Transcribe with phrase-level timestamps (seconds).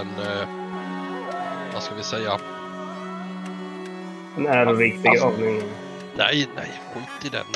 [0.00, 0.48] en, eh,
[1.72, 2.32] vad ska vi säga?
[4.36, 4.96] En begravning.
[5.08, 5.30] Alltså,
[6.16, 7.46] nej, nej, skit i den.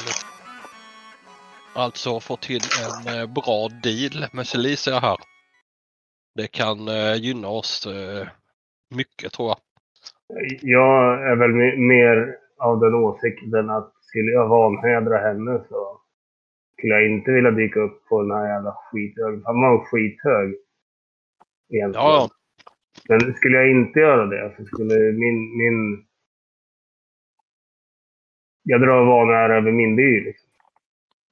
[1.74, 5.16] Alltså få till en eh, bra deal med Celicia här.
[6.34, 7.88] Det kan eh, gynna oss
[8.94, 9.58] mycket tror jag.
[10.62, 16.00] Jag är väl mer av den åsikten att skulle jag vanhedra henne så
[16.76, 19.42] skulle jag inte vilja dyka upp på den här jävla skithög.
[19.44, 20.54] Han var skithög.
[21.72, 22.06] Egentligen.
[22.06, 22.28] Ja.
[23.08, 25.56] Men skulle jag inte göra det så skulle min...
[25.58, 26.06] min
[28.64, 30.20] jag drar vanära över min by.
[30.20, 30.50] Liksom.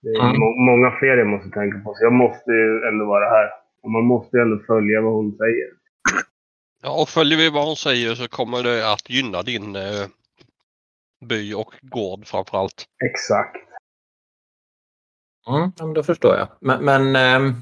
[0.02, 0.40] Det är mm.
[0.40, 1.94] må många fler jag måste tänka på.
[1.94, 3.50] Så jag måste ju ändå vara här.
[3.82, 5.68] Och man måste ju ändå följa vad hon säger.
[6.82, 10.06] Ja, och följer vi vad hon säger så kommer det att gynna din eh,
[11.26, 12.84] by och gård framförallt.
[13.04, 13.56] Exakt.
[15.48, 16.48] Mm, ja, men då förstår jag.
[16.60, 17.54] Men, men ehm,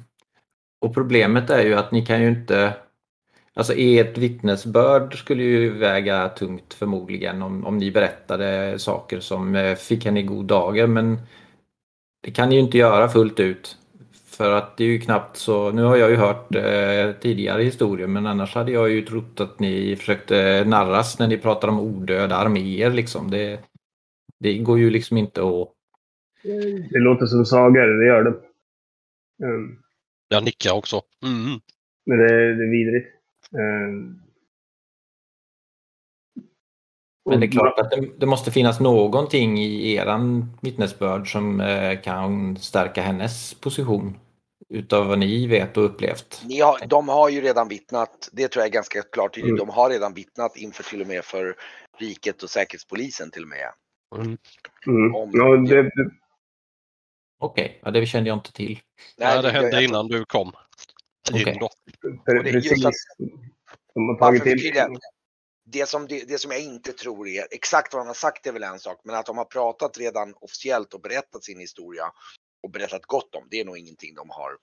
[0.80, 2.74] och problemet är ju att ni kan ju inte
[3.58, 9.74] Alltså ert vittnesbörd skulle ju väga tungt förmodligen om, om ni berättade saker som eh,
[9.74, 11.18] fick henne i god dagar men
[12.22, 13.76] det kan ni ju inte göra fullt ut.
[14.26, 18.06] För att det är ju knappt så, nu har jag ju hört eh, tidigare historier
[18.06, 22.36] men annars hade jag ju trott att ni försökte narras när ni pratar om odöda
[22.36, 23.30] arméer liksom.
[23.30, 23.60] Det,
[24.40, 25.68] det går ju liksom inte att...
[26.90, 28.34] Det låter som sagor, det gör det.
[29.46, 29.78] Mm.
[30.28, 31.02] Jag nickar också.
[31.22, 31.60] Mm.
[32.06, 33.08] Men det, det är vidrigt.
[33.54, 34.20] Mm.
[37.30, 42.00] Men det är klart att det, det, måste finnas någonting i eran vittnesbörd som eh,
[42.00, 44.18] kan stärka hennes position
[44.68, 46.42] utav vad ni vet och upplevt.
[46.46, 49.66] Ni har, de har ju redan vittnat, det tror jag är ganska klart tydligt, mm.
[49.66, 51.54] de har redan vittnat inför till och med för
[51.98, 53.70] riket och säkerhetspolisen till och med.
[54.16, 54.38] Mm.
[54.86, 55.14] Mm.
[55.14, 56.10] Om, ja, det, det...
[57.38, 57.80] Okej, okay.
[57.82, 58.80] ja, det kände jag inte till.
[59.16, 60.52] Nej, ja, det hände jag, innan du kom.
[61.32, 61.58] Okay.
[62.24, 62.82] Precis.
[63.94, 64.44] De har tagit
[65.70, 68.52] det som, det, det, som jag inte tror är, exakt vad han har sagt är
[68.52, 72.12] väl en sak, men att de har pratat redan officiellt och berättat sin historia
[72.62, 74.56] och berättat gott om, det är nog ingenting de har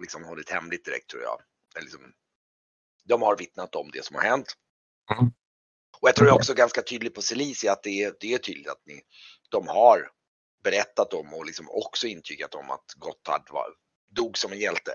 [0.00, 1.40] liksom hållit hemligt direkt tror jag.
[1.82, 2.00] Liksom,
[3.04, 4.56] de har vittnat om det som har hänt.
[5.18, 5.32] Mm.
[6.00, 8.68] Och jag tror jag också ganska tydligt på Celicia att det är, det är tydligt
[8.68, 9.02] att ni,
[9.48, 10.10] de har
[10.62, 13.66] berättat om och liksom också intygat om att Gotthard var,
[14.10, 14.92] dog som en hjälte.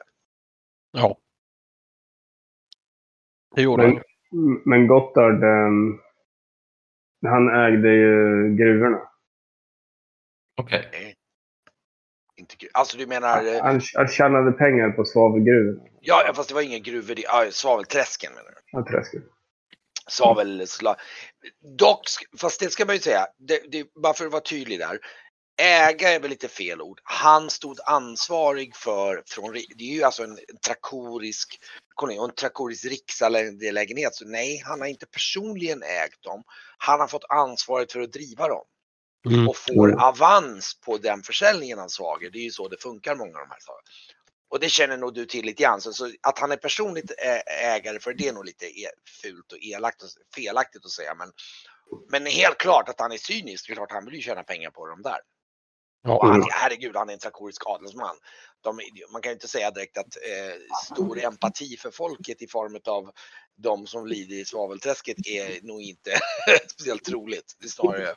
[0.92, 1.18] Ja.
[3.56, 4.02] Det gjorde han.
[4.66, 6.02] Men Gotthard, um,
[7.26, 9.02] han ägde ju gruvorna.
[10.62, 10.80] Okej.
[10.80, 11.14] Okay.
[12.74, 13.46] Alltså du menar?
[13.46, 15.90] Eh, han, han tjänade pengar på svavelgruvor.
[16.02, 17.16] Ja, fast det var inga gruvor.
[17.16, 18.58] Det, svavelträsken menar du?
[18.72, 19.24] Ja, träsken.
[20.10, 20.96] Svavelsla...
[21.78, 22.04] Dock,
[22.38, 25.00] fast det ska man ju säga, det, det, bara för att vara tydlig där.
[25.60, 27.00] Äga är väl lite fel ord.
[27.04, 31.60] Han stod ansvarig för, från, det är ju alltså en, en trakorisk,
[32.02, 34.16] en trakorisk rikslägenhet.
[34.16, 36.44] Så nej, han har inte personligen ägt dem.
[36.78, 38.66] Han har fått ansvaret för att driva dem.
[39.30, 39.48] Mm.
[39.48, 42.30] Och får avans på den försäljningen av Svager.
[42.30, 43.92] Det är ju så det funkar många av de här sakerna.
[44.50, 45.82] Och det känner nog du till lite grann.
[45.82, 47.12] Så, så att han är personligt
[47.64, 48.88] ägare för det är nog lite e,
[49.22, 51.16] fult och elakt och felaktigt att säga.
[51.16, 51.32] Men,
[52.10, 53.68] men helt klart att han är cynisk.
[53.68, 55.20] Det är klart han vill ju tjäna pengar på dem där.
[56.04, 58.16] Och han, herregud, han är en trakorisk adelsman.
[58.64, 58.80] De,
[59.12, 63.12] man kan ju inte säga direkt att eh, stor empati för folket i form av
[63.56, 66.12] de som lider i svavelträsket är nog inte
[66.72, 67.56] speciellt troligt.
[67.60, 68.16] Det är snarare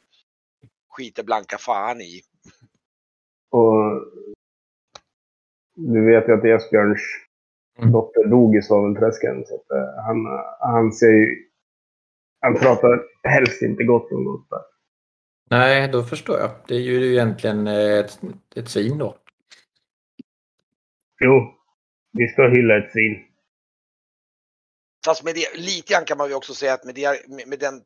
[0.90, 2.20] skiter blanka fan i.
[3.50, 4.04] Och
[5.74, 7.02] du vet ju att Esbjörns
[7.78, 7.92] mm.
[7.92, 9.44] dotter dog i svavelträsken.
[9.46, 10.16] Så att, uh, han,
[10.60, 11.46] han ser ju...
[12.40, 14.69] Han pratar helst inte gott om Gotthard.
[15.50, 16.50] Nej, då förstår jag.
[16.68, 18.20] Det är ju egentligen ett,
[18.56, 19.16] ett svin då.
[21.20, 21.54] Jo,
[22.12, 23.24] vi ska hylla ett svin.
[25.04, 27.82] Fast med det, lite grann kan man ju också säga att med, det, med den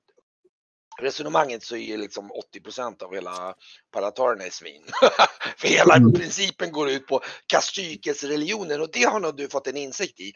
[1.01, 3.55] resonemanget så är liksom 80% av hela
[3.93, 4.83] paratarerna är svin.
[5.57, 6.13] För hela mm.
[6.13, 10.33] principen går ut på Kastykes religionen och det har nog du fått en insikt i.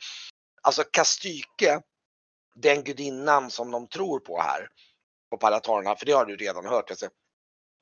[0.63, 1.81] Alltså Kastyke,
[2.55, 4.69] den gudinnan som de tror på här
[5.31, 6.91] på paratarerna, för det har du redan hört.
[6.91, 7.09] Alltså,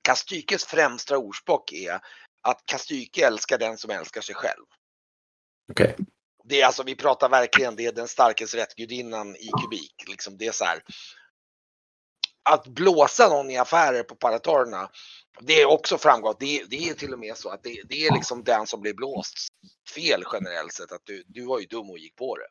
[0.02, 2.00] Kastykes främsta ordspråk är
[2.42, 4.64] att Kastyke älskar den som älskar sig själv.
[5.72, 5.94] Okay.
[6.44, 9.94] Det är alltså, vi pratar verkligen, det är den starkes rättgudinnan i kubik.
[10.08, 10.82] Liksom det är så här,
[12.50, 14.90] att blåsa någon i affärer på paratorerna,
[15.40, 16.40] det är också framgått.
[16.40, 18.94] Det, det är till och med så att det, det, är liksom den som blir
[18.94, 19.34] blåst
[19.94, 20.92] fel generellt sett.
[20.92, 22.48] Att du, du var ju dum och gick på det.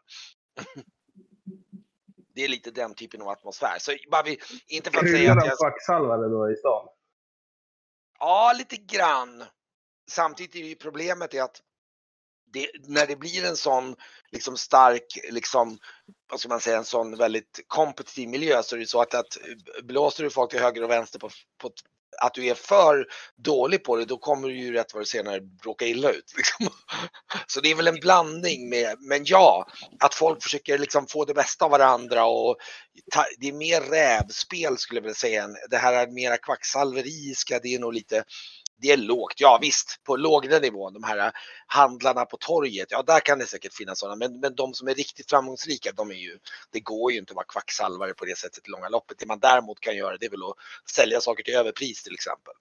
[2.36, 3.80] Det är lite den typen av atmosfär.
[3.80, 5.58] Så bara vi, inte för att säga att jag...
[5.58, 6.88] kvacksalvare då i stan?
[8.20, 9.44] Ja, lite grann.
[10.10, 11.62] Samtidigt är ju problemet är att
[12.54, 13.96] det, när det blir en sån
[14.32, 15.78] liksom stark, liksom,
[16.30, 19.38] vad ska man säga, en sån väldigt kompetitiv miljö så är det så att, att
[19.84, 21.72] blåser du folk till höger och vänster på, på
[22.22, 23.06] att du är för
[23.38, 26.34] dålig på det, då kommer du ju rätt vad det senare råka illa ut.
[26.38, 26.68] Liksom.
[27.48, 29.68] Så det är väl en blandning med, men ja,
[30.00, 32.58] att folk försöker liksom få det bästa av varandra och
[33.12, 35.48] ta, det är mer rävspel skulle jag vilja säga.
[35.70, 38.24] Det här är mera kvacksalveriska, det är nog lite
[38.78, 41.32] det är lågt, ja visst, på lågre nivå, de här äh,
[41.68, 44.94] handlarna på torget, ja där kan det säkert finnas sådana, men, men de som är
[44.94, 46.40] riktigt framgångsrika, de är ju,
[46.72, 49.20] det går ju inte att vara kvacksalvare på det sättet i långa loppet.
[49.20, 52.54] Det man däremot kan göra, det är väl att sälja saker till överpris till exempel.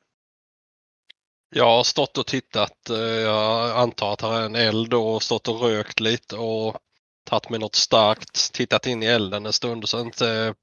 [1.50, 5.48] Jag har stått och tittat, eh, jag antar att det är en eld och stått
[5.48, 6.76] och rökt lite och
[7.24, 10.54] tagit med något starkt, tittat in i elden en stund och sen eh,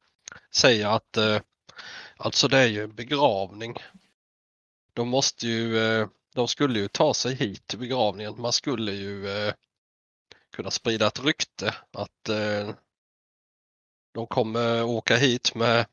[0.55, 1.37] säga att eh,
[2.17, 3.77] alltså det är ju en begravning
[4.93, 8.41] de måste ju, eh, de skulle ju ta sig hit till begravningen.
[8.41, 9.53] Man skulle ju eh,
[10.51, 12.75] kunna sprida ett rykte att eh,
[14.13, 15.85] de kommer åka hit med,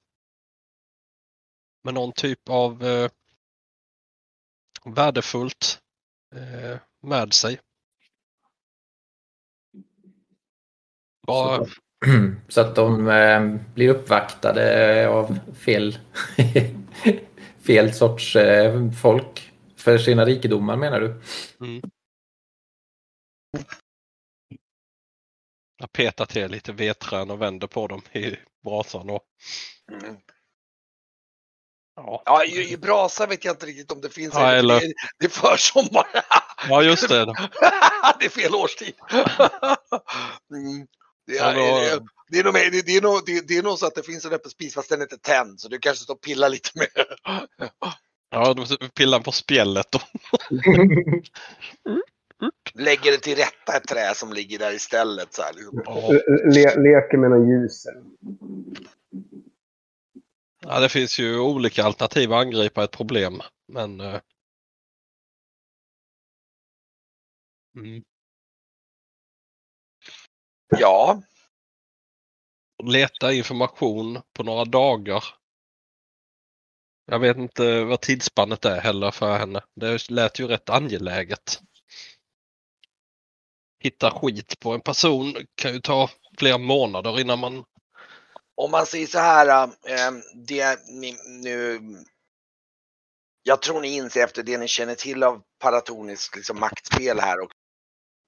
[1.84, 2.78] med någon typ av
[4.84, 5.80] värdefullt
[7.02, 7.60] med sig.
[11.26, 11.66] Bara...
[12.48, 13.04] Så att de
[13.74, 15.98] blir uppvaktade av fel
[17.68, 21.20] fel sorts eh, folk för sina rikedomar menar du?
[21.60, 21.82] Mm.
[25.78, 29.10] Jag petar till lite vedträn och vänder på dem i brasan.
[29.10, 29.22] Och...
[29.92, 30.16] Mm.
[31.96, 34.34] Ja, ja i, i brasa vet jag inte riktigt om det finns.
[34.34, 34.80] Ja, eller...
[34.80, 36.06] det, det är försommar.
[36.68, 37.24] Ja, just det.
[38.18, 38.94] det är fel årstid.
[40.50, 40.86] mm.
[41.28, 43.86] Det är, det, det, är nog, det, det, är nog, det, det är nog så
[43.86, 46.14] att det finns en öppen spis fast den är inte tänd så du kanske står
[46.14, 46.88] och pillar lite mer.
[48.30, 50.00] Ja, du pillar på spjället då.
[52.74, 55.34] Lägger det till rätta ett trä som ligger där istället.
[55.34, 55.82] Så här, liksom.
[56.44, 57.86] Le, leker med någon ljus.
[60.60, 63.40] Ja, det finns ju olika alternativ att angripa ett problem.
[63.72, 64.00] Men...
[64.00, 64.20] Uh...
[67.76, 68.02] Mm.
[70.68, 71.22] Ja.
[72.84, 75.24] Leta information på några dagar.
[77.06, 79.62] Jag vet inte vad tidsspannet är heller för henne.
[79.74, 81.60] Det lät ju rätt angeläget.
[83.80, 87.64] Hitta skit på en person kan ju ta flera månader innan man...
[88.54, 91.80] Om man säger så här, äh, det ni, nu...
[93.42, 97.50] Jag tror ni inser efter det ni känner till av paratonisk liksom, maktspel här och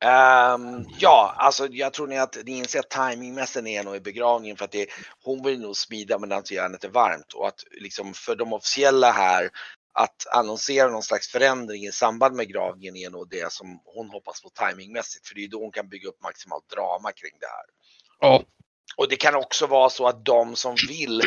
[0.05, 4.57] Um, ja, alltså jag tror ni att ni inser att timingmässigt är nog i begravningen
[4.57, 4.87] för att det,
[5.25, 9.51] hon vill nog smida medan järnet är varmt och att liksom för de officiella här
[9.93, 14.43] att annonsera någon slags förändring i samband med gravningen är nog det som hon hoppas
[14.43, 17.65] på timingmässigt för det är då hon kan bygga upp maximalt drama kring det här.
[18.21, 18.45] Ja.
[19.01, 21.23] Och det kan också vara så att de som vill,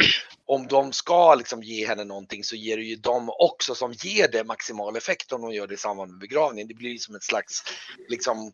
[0.46, 4.28] om de ska liksom ge henne någonting så ger det ju de också som ger
[4.28, 6.68] det maximal effekt om de gör det i samband med begravningen.
[6.68, 7.64] Det blir som ett slags,
[8.10, 8.54] liksom.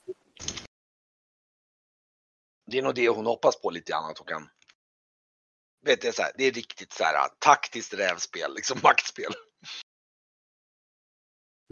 [2.72, 4.50] Det är nog det hon hoppas på lite grann att hon kan.
[5.86, 9.34] Vet jag, så här, det är riktigt så här taktiskt rävspel, liksom maktspel.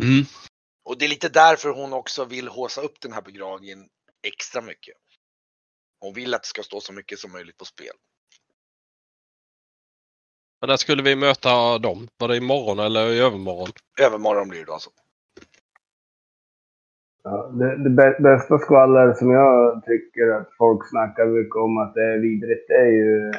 [0.01, 0.25] Mm.
[0.83, 3.89] Och det är lite därför hon också vill håsa upp den här begravningen
[4.23, 4.95] extra mycket.
[5.99, 7.95] Hon vill att det ska stå så mycket som möjligt på spel.
[10.61, 12.07] Men när skulle vi möta dem?
[12.17, 13.67] Var det imorgon eller i övermorgon?
[14.01, 14.89] Övermorgon blir det alltså.
[17.23, 17.89] Ja, det, det
[18.19, 22.75] bästa skvaller som jag tycker att folk snackar mycket om att det är vidrigt, det
[22.75, 23.31] är ju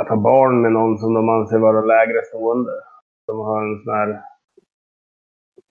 [0.00, 2.72] att ha barn med någon som de anser vara lägre stående.
[3.26, 4.22] De har en sån här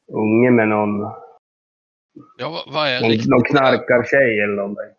[0.07, 1.01] unge med någon.
[2.37, 3.29] Ja, vad är någon, riktigt?
[3.29, 4.91] Någon knarkartjej eller någonting.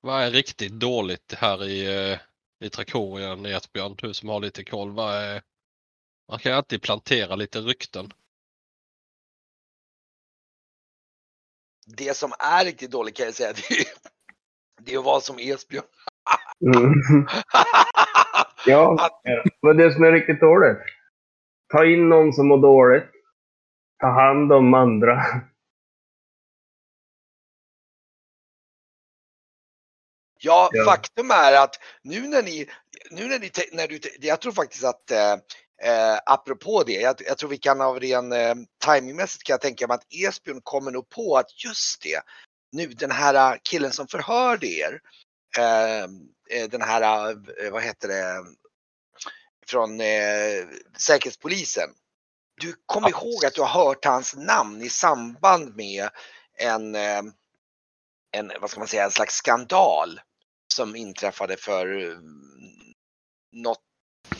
[0.00, 2.18] Vad är riktigt dåligt här i, eh,
[2.64, 3.94] i Trakorien, Esbjörn?
[3.98, 4.92] Du som har lite koll.
[4.92, 5.42] Vad är,
[6.28, 8.12] man kan ju alltid plantera lite rykten.
[11.96, 13.86] Det som är riktigt dåligt kan jag säga, det är,
[14.80, 15.84] det är vara som Esbjörn.
[16.66, 17.26] Mm.
[18.66, 19.10] ja,
[19.62, 20.78] men det som är riktigt dåligt.
[21.72, 23.10] Ta in någon som mår dåligt.
[24.00, 25.24] Ta hand om andra.
[30.40, 32.70] Ja, ja, faktum är att nu när ni,
[33.10, 35.32] nu när ni, när du, jag tror faktiskt att eh,
[35.82, 38.54] eh, apropå det, jag, jag, tror vi kan av ren eh,
[38.84, 42.20] timingmässigt kan jag tänka mig att Esbjörn kommer nog på att just det,
[42.72, 45.00] nu den här killen som förhörde er,
[45.58, 46.02] eh,
[46.50, 47.30] eh den här,
[47.64, 48.44] eh, vad heter det,
[49.66, 50.66] från eh,
[50.98, 51.90] Säkerhetspolisen.
[52.60, 56.08] Du kommer ihåg att du har hört hans namn i samband med
[56.58, 57.22] en, eh,
[58.32, 60.20] en, vad ska man säga, en slags skandal
[60.78, 62.18] som inträffade för eh,
[63.52, 63.82] något,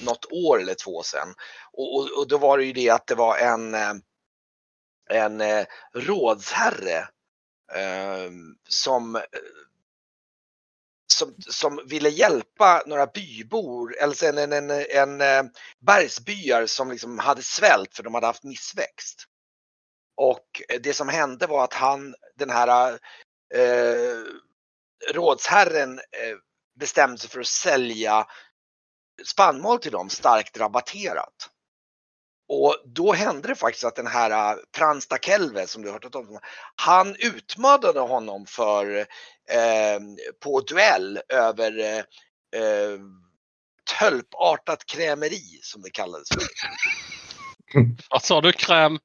[0.02, 1.34] något år eller två sedan.
[1.72, 3.94] Och, och, och då var det ju det att det var en, eh,
[5.10, 6.98] en eh, rådsherre
[7.74, 8.30] eh,
[8.68, 9.22] som
[11.12, 15.50] som, som ville hjälpa några bybor, eller en, en, en, en
[15.86, 19.24] bergsbyar som liksom hade svält för de hade haft missväxt.
[20.16, 22.98] Och det som hände var att han, den här
[23.54, 24.18] eh,
[25.14, 26.36] rådsherren eh,
[26.80, 28.26] bestämde sig för att sälja
[29.24, 31.50] spannmål till dem starkt rabatterat.
[32.48, 36.14] Och då hände det faktiskt att den här äh, Prans Kelve som du har hört
[36.14, 36.38] om,
[36.76, 38.96] han utmanade honom för
[39.50, 40.00] eh,
[40.42, 41.98] på duell över
[42.56, 42.98] eh,
[43.98, 46.42] tölpartat krämeri som det kallades för.
[48.10, 48.52] Vad sa du?
[48.52, 48.98] Kräm?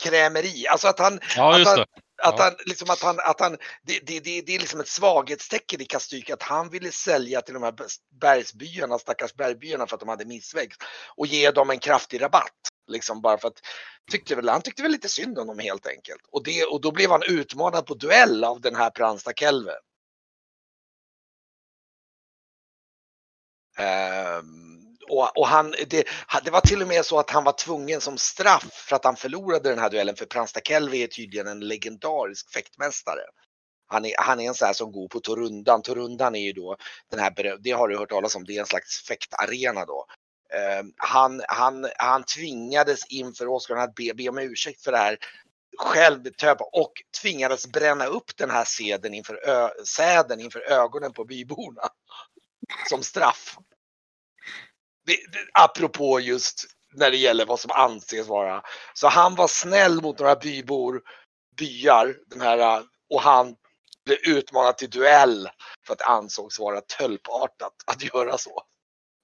[0.00, 1.84] Krämeri, alltså att han, ja, att han,
[2.22, 5.80] att han, liksom att han, att han det, det, det, det är liksom ett svaghetstecken
[5.80, 7.74] i Kastyk att han ville sälja till de här
[8.20, 10.82] bergsbyarna, stackars bergbyarna för att de hade missväxt
[11.16, 12.52] och ge dem en kraftig rabatt.
[12.88, 13.60] Liksom bara för att
[14.10, 16.20] tyckte väl, han tyckte väl lite synd om dem helt enkelt.
[16.30, 19.72] Och, det, och då blev han utmanad på duell av den här Pransta Kelve.
[23.78, 24.75] Um, ehm,
[25.10, 26.04] och, och han, det,
[26.44, 29.16] det, var till och med så att han var tvungen som straff för att han
[29.16, 30.16] förlorade den här duellen.
[30.16, 33.22] För Pransta Kelvi är tydligen en legendarisk fäktmästare.
[33.88, 35.82] Han är, han är en sån här som går på Torundan.
[35.82, 36.76] Torundan är ju då
[37.10, 40.06] den här, det har du hört talas om, det är en slags fäktarena då.
[40.54, 45.18] Uh, han, han, han tvingades inför Oscar att be, be om ursäkt för det här
[45.78, 46.20] själv
[46.72, 51.82] och tvingades bränna upp den här säden inför, ö, säden inför ögonen på byborna.
[52.88, 53.56] Som straff.
[55.06, 58.62] Det, det, apropå just när det gäller vad som anses vara.
[58.94, 61.02] Så han var snäll mot några bybor,
[61.56, 63.56] byar, den här, och han
[64.04, 65.48] blev utmanad till duell
[65.86, 68.62] för att det ansågs vara tölpartat att göra så.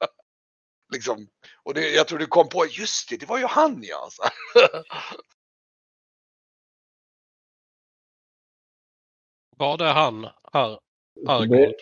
[0.93, 1.29] Liksom.
[1.63, 4.03] Och det, jag tror du kom på, just det, det var ju han ja.
[4.03, 4.23] Alltså.
[9.57, 10.81] Var det han, Ar
[11.29, 11.49] Argon?
[11.49, 11.75] Det,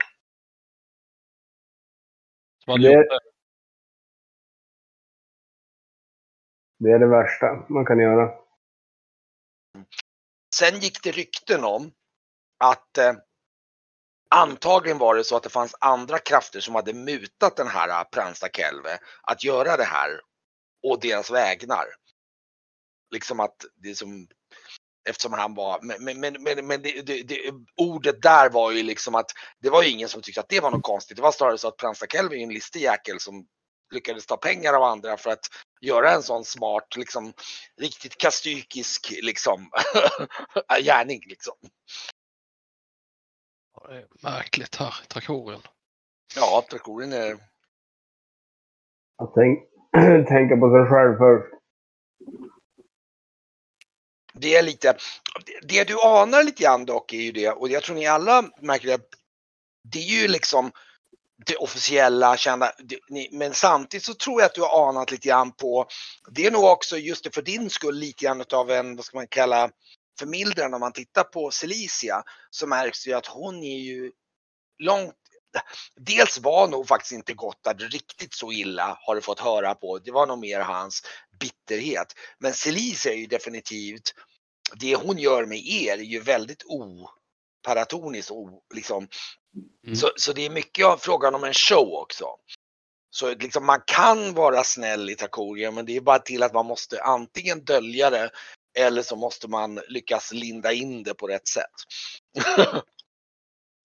[2.66, 3.29] det,
[6.80, 8.30] det är det värsta man kan göra.
[10.54, 11.92] Sen gick det rykten om
[12.58, 13.12] att eh,
[14.34, 18.04] Antagligen var det så att det fanns andra krafter som hade mutat den här eh,
[18.04, 20.20] Pransta Kelve att göra det här
[20.82, 21.86] och deras vägnar.
[23.10, 24.26] Liksom att det som
[25.08, 29.14] eftersom han var, men, men, men, men det, det, det, ordet där var ju liksom
[29.14, 31.16] att det var ju ingen som tyckte att det var något konstigt.
[31.16, 33.46] Det var snarare så att Pransta Kelve är en listig jäkel som
[33.94, 35.46] lyckades ta pengar av andra för att
[35.80, 37.32] göra en sån smart, liksom
[37.76, 39.70] riktigt kastykisk liksom
[40.82, 41.54] gärning liksom.
[43.88, 45.62] Det är märkligt här i Trakorien.
[46.36, 47.32] Ja, Trakorien är...
[49.16, 49.58] Att tänk,
[50.28, 51.54] tänka på sig själv först.
[54.32, 54.96] Det är lite,
[55.62, 58.88] det du anar lite grann dock är ju det, och jag tror ni alla märker
[58.88, 59.00] det,
[59.82, 60.72] det är ju liksom
[61.46, 62.72] det officiella kända,
[63.32, 65.86] men samtidigt så tror jag att du har anat lite grann på,
[66.30, 69.18] det är nog också just det för din skull lite grann av en, vad ska
[69.18, 69.70] man kalla,
[70.18, 74.12] förmildrande om man tittar på Celicia så märks det ju att hon är ju
[74.78, 75.14] långt
[75.96, 79.98] Dels var nog faktiskt inte Gotthard riktigt så illa har du fått höra på.
[79.98, 81.02] Det var nog mer hans
[81.40, 82.14] bitterhet.
[82.38, 84.14] Men Celicia är ju definitivt,
[84.80, 88.30] det hon gör med er är ju väldigt oparatoniskt.
[88.74, 89.08] Liksom.
[89.86, 89.96] Mm.
[89.96, 92.26] Så, så det är mycket av frågan om en show också.
[93.10, 96.66] Så liksom man kan vara snäll i Takoria men det är bara till att man
[96.66, 98.30] måste antingen dölja det
[98.78, 101.64] eller så måste man lyckas linda in det på rätt sätt.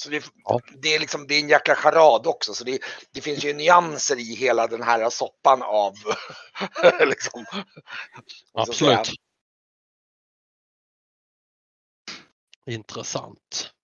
[0.03, 0.59] så det, ja.
[0.81, 2.79] det, är liksom, det är en jäkla charad också, så det,
[3.11, 5.93] det finns ju nyanser i hela den här soppan av
[7.05, 7.45] liksom,
[8.53, 9.11] Absolut.
[12.65, 13.74] Intressant.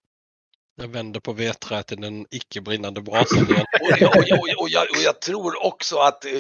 [0.82, 3.66] Jag vänder på vedträet i den icke brinnande brasan igen.
[3.82, 6.32] och, och, jag, och, jag, och jag tror också att eh,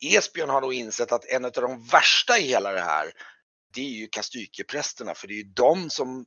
[0.00, 3.12] Esbjörn har nog insett att en av de värsta i hela det här
[3.74, 6.26] det är ju kastykeprästerna för det är ju de som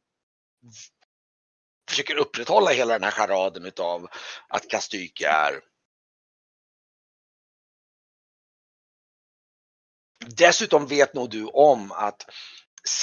[1.89, 4.07] försöker upprätthålla hela den här charaden utav
[4.47, 5.61] att kastyke är
[10.25, 12.25] Dessutom vet nog du om att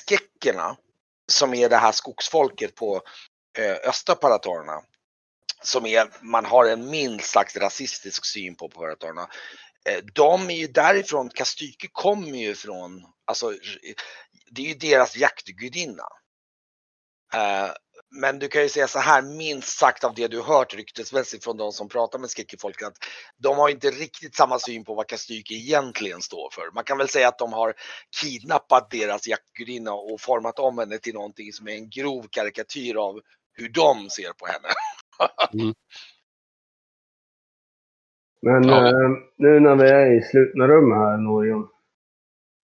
[0.06, 0.76] skeckerna
[1.32, 3.02] som är det här skogsfolket på
[3.58, 4.82] eh, östra paratorerna
[5.62, 9.28] som är, man har en minst sagt rasistisk syn på paratorerna.
[9.84, 13.52] Eh, de är ju därifrån, Kastyke kommer ju från, alltså
[14.50, 16.04] det är ju deras jaktgudinna.
[17.34, 17.70] Eh,
[18.12, 21.56] men du kan ju säga så här, minst sagt av det du hört ryktesmässigt från
[21.56, 22.98] de som pratar med skräckefolket, att
[23.36, 26.70] de har inte riktigt samma syn på vad Kastyke egentligen står för.
[26.74, 27.74] Man kan väl säga att de har
[28.20, 33.20] kidnappat deras jaktgudinna och format om henne till någonting som är en grov karikatyr av
[33.52, 34.68] hur de ser på henne.
[35.54, 35.74] Mm.
[38.42, 38.86] Men Ja.
[38.88, 41.68] eh, nu när vi är i slutna rum här, Norion.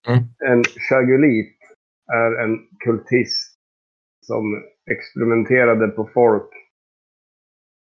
[0.09, 0.25] Mm.
[0.47, 1.59] En chagulit
[2.13, 3.59] är en kultist
[4.27, 6.51] som experimenterade på folk.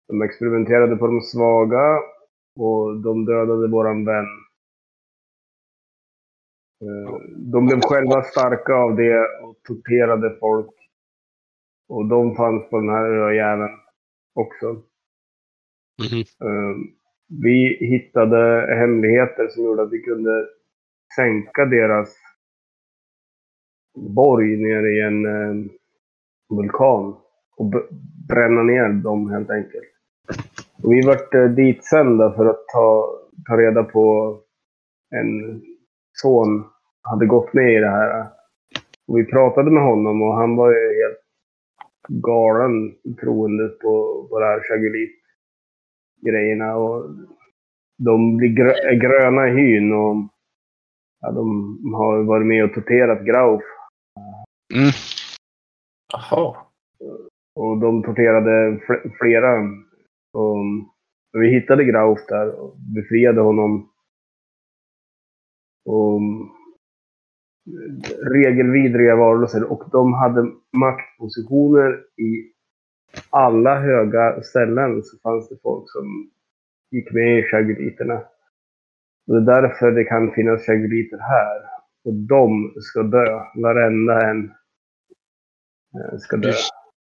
[0.09, 1.99] De experimenterade på de svaga
[2.61, 4.27] och de dödade våran vän.
[6.85, 7.15] Eh,
[7.53, 10.71] De blev själva starka av det och torterade folk.
[11.93, 13.71] Och de fanns på den här öjäveln
[14.35, 14.67] också.
[16.03, 16.21] Mhm.
[16.21, 16.77] Eh,
[17.43, 20.47] Vi hittade hemligheter som gjorde att vi kunde
[21.17, 22.17] sänka deras
[23.99, 25.71] borg nere i en eh,
[26.57, 27.17] vulkan.
[27.57, 27.73] Och
[28.29, 29.85] bränna ner dem helt enkelt.
[30.83, 34.37] Och vi vart eh, ditsända för att ta, ta reda på
[35.11, 35.63] en
[36.13, 36.65] son
[37.03, 38.27] hade gått med i det här.
[39.09, 41.22] Och vi pratade med honom och han var ju helt
[42.09, 45.23] galen troende på, på det här Chagulit
[46.27, 46.77] grejerna.
[46.77, 47.11] Och
[47.99, 50.17] de blir grö gröna i hyn och
[51.21, 53.63] ja, de har varit med och torterat Grauf.
[54.75, 54.91] Mm.
[56.13, 56.57] Jaha.
[57.55, 59.61] Och de torterade fl- flera.
[60.33, 60.57] Och
[61.33, 63.89] vi hittade Grauf där och befriade honom.
[65.85, 66.21] Och
[68.33, 69.73] regelvidriga varelser.
[69.73, 72.53] Och de hade maktpositioner i
[73.31, 75.03] alla höga ställen.
[75.03, 76.31] Så fanns det folk som
[76.91, 78.15] gick med i chaguliterna.
[79.27, 81.63] Och det är därför det kan finnas chaguliter här.
[82.05, 83.41] Och de ska dö.
[83.55, 84.45] Varenda en
[85.95, 86.49] eh, ska dö.
[86.49, 86.55] Du,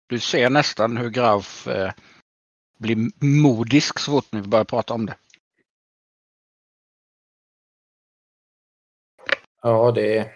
[0.08, 1.92] du ser nästan hur Graf eh,
[2.78, 2.96] blir
[3.42, 5.14] modisk så fort ni börjar prata om det.
[9.62, 10.30] Ja, det,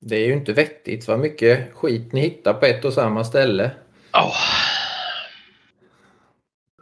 [0.00, 3.70] det är ju inte vettigt vad mycket skit ni hittar på ett och samma ställe.
[4.14, 4.62] Åh.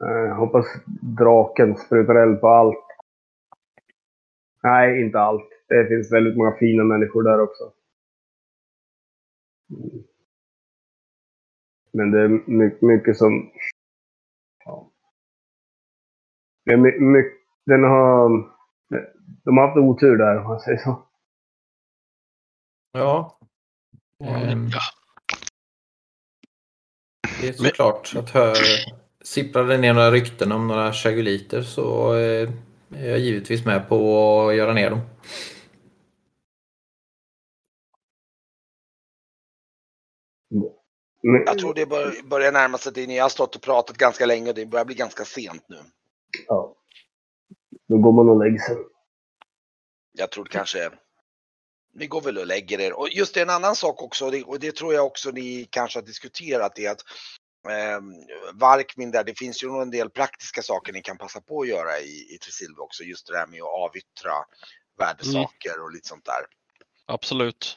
[0.08, 0.66] Eh, hoppas
[1.00, 2.86] draken sprutar eld på allt.
[4.62, 5.48] Nej, inte allt.
[5.68, 7.72] Det finns väldigt många fina människor där också.
[11.92, 13.50] Men det är mycket, mycket som...
[14.64, 14.90] Ja.
[16.64, 17.22] Det är my, my,
[17.66, 18.50] den har...
[19.44, 21.06] De har haft otur där, om man säger så.
[22.92, 23.38] Ja.
[24.24, 24.80] Ehm, Ja.
[27.40, 28.56] Det är såklart att hör,
[29.24, 32.50] sipprar det ner några rykten om några chaguliter så eh,
[32.94, 33.96] är jag givetvis med på
[34.48, 35.00] att göra ner dem.
[41.22, 43.06] Men, Jag tror det bör, börjar närma sig det.
[43.06, 45.78] Ni har stått och pratat ganska länge och det börjar bli ganska sent nu.
[46.46, 46.76] Ja.
[47.88, 48.76] Då går man och lägger sig.
[50.12, 50.90] Jag tror kanske
[51.94, 52.92] ni går väl och lägger er.
[52.92, 55.68] Och just det, en annan sak också, och det, och det tror jag också ni
[55.70, 57.00] kanske har diskuterat, är att
[57.68, 58.00] eh,
[58.54, 61.68] Varkmin där, det finns ju nog en del praktiska saker ni kan passa på att
[61.68, 63.02] göra i, i Tresilva också.
[63.02, 64.32] Just det där med att avyttra
[64.98, 66.46] värdesaker och lite sånt där.
[67.06, 67.76] Absolut.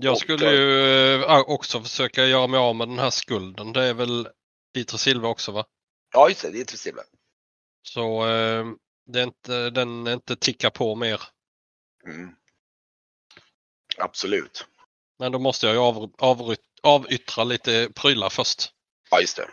[0.00, 3.72] Jag Och, skulle ju eh, också försöka göra mig av med den här skulden.
[3.72, 4.28] Det är väl
[4.74, 5.64] i Tresilva också va?
[6.12, 7.02] Ja, just det, det är Tresilva.
[7.82, 8.66] Så eh,
[9.06, 11.20] det är inte, den är inte tickar på mer.
[12.06, 12.34] Mm.
[14.04, 14.64] Absolut.
[15.18, 18.70] Men då måste jag ju av, avry- avyttra lite prylar först.
[19.10, 19.46] Ja, just det.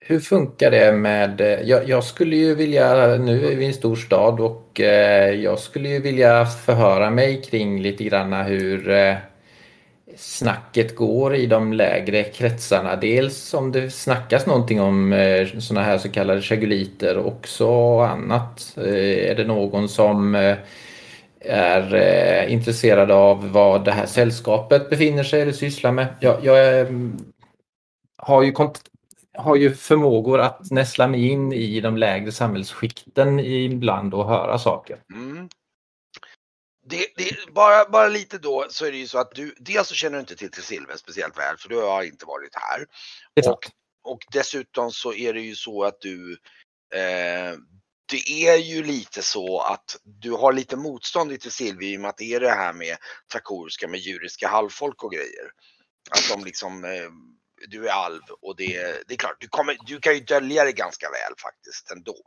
[0.00, 1.40] Hur funkar det med...
[1.40, 3.16] eh, Jag, jag skulle ju vilja...
[3.16, 7.42] Nu är vi i en stor stad och eh, jag skulle ju vilja förhöra mig
[7.42, 9.16] kring lite granna hur eh,
[10.16, 12.96] snacket går i de lägre kretsarna.
[12.96, 18.74] Dels om det snackas någonting om eh, sådana här så kallade chaguliter och också annat.
[18.76, 20.56] Eh, är det någon som eh,
[21.40, 26.14] är eh, intresserad av vad det här sällskapet befinner sig eller sysslar med?
[26.20, 26.88] Jag, jag eh,
[28.16, 28.52] har ju
[29.38, 34.98] har ju förmågor att näsla mig in i de lägre samhällsskikten ibland och höra saker.
[35.14, 35.48] Mm.
[36.88, 39.94] Det, det, bara, bara lite då så är det ju så att du, dels så
[39.94, 42.86] känner du inte till Tresilva speciellt väl för du har inte varit här.
[43.50, 43.70] Och,
[44.04, 46.32] och dessutom så är det ju så att du,
[46.94, 47.52] eh,
[48.08, 52.10] det är ju lite så att du har lite motstånd i Tresilva i och med
[52.10, 52.96] att det är det här med
[53.32, 55.50] trakoriska med djuriska halvfolk och grejer.
[56.10, 57.10] Att de liksom, eh,
[57.68, 60.72] du är alv och det, det är klart, du, kommer, du kan ju dölja det
[60.72, 62.22] ganska väl faktiskt ändå.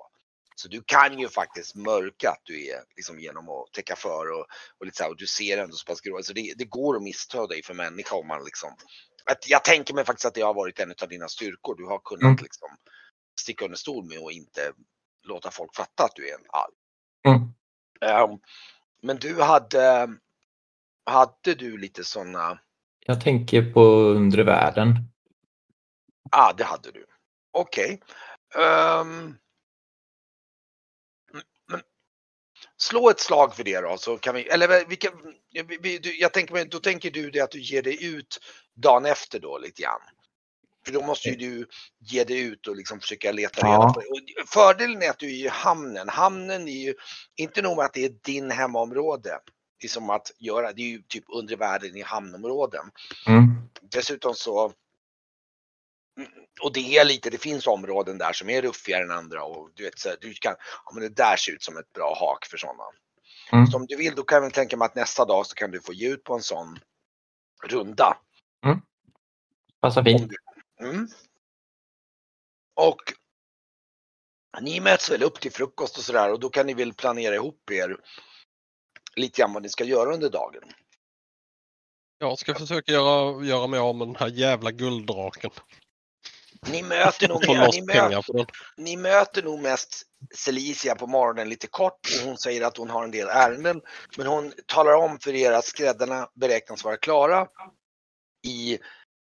[0.55, 4.47] Så du kan ju faktiskt mörka att du är liksom genom att täcka för och,
[4.79, 6.23] och lite så här, och du ser ändå så pass grå.
[6.23, 8.75] Så det, det går att missta dig för människa om man liksom.
[9.25, 11.75] Att jag tänker mig faktiskt att det har varit en av dina styrkor.
[11.77, 12.43] Du har kunnat Mm.
[12.43, 12.69] liksom
[13.41, 14.73] sticka under stol med och inte
[15.23, 16.73] låta folk fatta att du är en alv.
[17.27, 17.53] Mm.
[18.01, 18.39] Ehm,
[19.01, 20.09] men du hade,
[21.05, 22.59] hade du lite sådana,
[23.05, 24.95] Jag tänker på undre världen.
[26.31, 27.05] ah det hade du.
[27.51, 28.01] Okej.
[28.55, 29.35] Ehm,
[31.33, 31.81] men- men
[32.77, 35.11] slå ett slag för det då så kan vi, eller vilka,
[35.51, 38.39] vi, vi, du- jag tänker då tänker du det att du ger dig ut
[38.73, 40.01] dagen efter då lite grann.
[40.89, 41.67] För då måste ju du
[41.99, 43.67] ge dig ut och liksom försöka leta Ja.
[43.67, 44.07] reda på det.
[44.41, 46.09] Och fördelen är att du är i hamnen.
[46.09, 46.93] Hamnen är ju
[47.35, 49.39] inte nog med att det är din hemområde.
[49.81, 52.91] Det är som att göra, det är ju typ undre världen i hamnområden.
[53.27, 53.69] Mm.
[53.81, 54.73] Dessutom så
[56.17, 59.69] Mm, och det är lite, det finns områden där som är ruffigare än andra och
[59.73, 62.15] du vet så här, du kan, ja men det där ser ut som ett bra
[62.19, 62.83] hak för sådana.
[63.51, 63.67] Mm.
[63.67, 65.81] Så om du vill då kan jag tänka mig att nästa dag så kan du
[65.81, 66.79] få ge ut på en sån
[67.63, 68.17] runda.
[69.81, 70.29] Passar Om fint.
[70.29, 70.35] du,
[70.83, 71.07] mm.
[72.75, 73.01] Och
[74.61, 77.71] ni möts väl upp till frukost och sådär och då kan ni väl planera ihop
[77.71, 77.97] er
[79.15, 80.63] lite grann vad ni ska göra under dagen.
[82.17, 85.51] Jag ska försöka göra, göra mig av med den här jävla gulddraken.
[86.71, 88.45] Ni möter nog, mer, ni möter,
[88.77, 90.03] ni möter nog mest
[90.35, 93.81] Celicia på morgonen lite kort och hon säger att hon har en del ärenden.
[94.17, 97.47] Men hon talar om för er att skräddarna beräknas vara klara
[98.47, 98.79] i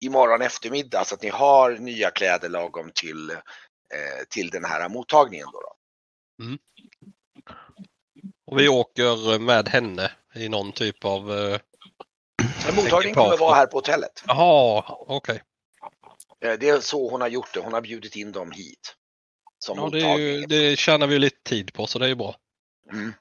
[0.01, 3.37] imorgon eftermiddag så att ni har nya kläder lagom till, eh,
[4.29, 5.47] till den här mottagningen.
[5.51, 5.75] Då då.
[8.51, 11.31] Och vi åker med henne i någon typ av...
[11.31, 11.59] eh,
[12.69, 14.23] En mottagning kommer vara här på hotellet.
[14.27, 15.43] Jaha, okej.
[16.45, 17.59] Eh, Det är så hon har gjort det.
[17.59, 18.95] Hon har bjudit in dem hit.
[19.59, 22.35] Som Ja, det, ju, det tjänar vi lite tid på så det är ju bra.
[22.91, 23.13] Mm.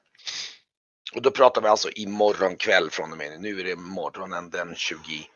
[1.15, 3.37] Och då pratar vi alltså imorgon kväll från och med nu.
[3.37, 5.29] Nu är det morgonen den 26.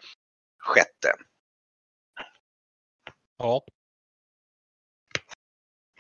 [3.44, 3.66] Ja.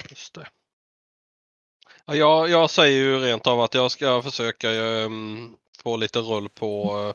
[0.09, 0.49] Just det.
[2.05, 6.49] Ja, jag, jag säger ju rent av att jag ska försöka um, få lite rull
[6.49, 7.13] på uh,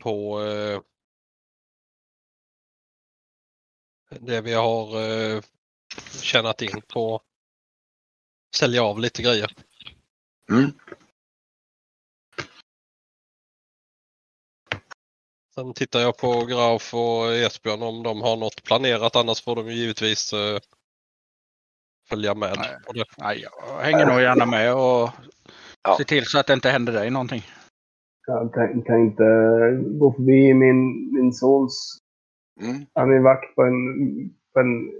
[0.00, 0.80] på uh,
[4.08, 5.42] det vi har uh,
[6.22, 7.22] tjänat in på
[8.56, 9.54] sälja av lite grejer.
[10.50, 10.72] Mm.
[15.54, 19.66] Sen tittar jag på Grauf och Esbjörn om de har något planerat annars får de
[19.66, 20.58] ju givetvis eh,
[22.08, 22.54] följa med.
[22.58, 23.04] Nej.
[23.18, 25.10] Nej, jag hänger nog gärna med och
[25.82, 25.96] Ja.
[25.96, 27.42] ser till så att det inte händer dig någonting.
[28.26, 29.24] Jag tän- tänkte
[29.98, 31.98] gå förbi min, min sons...
[32.60, 32.86] Mm.
[32.94, 33.74] Han är vakt på en,
[34.52, 34.92] på en...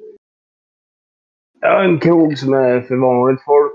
[1.60, 3.74] Ja, en krog som är för vanligt folk.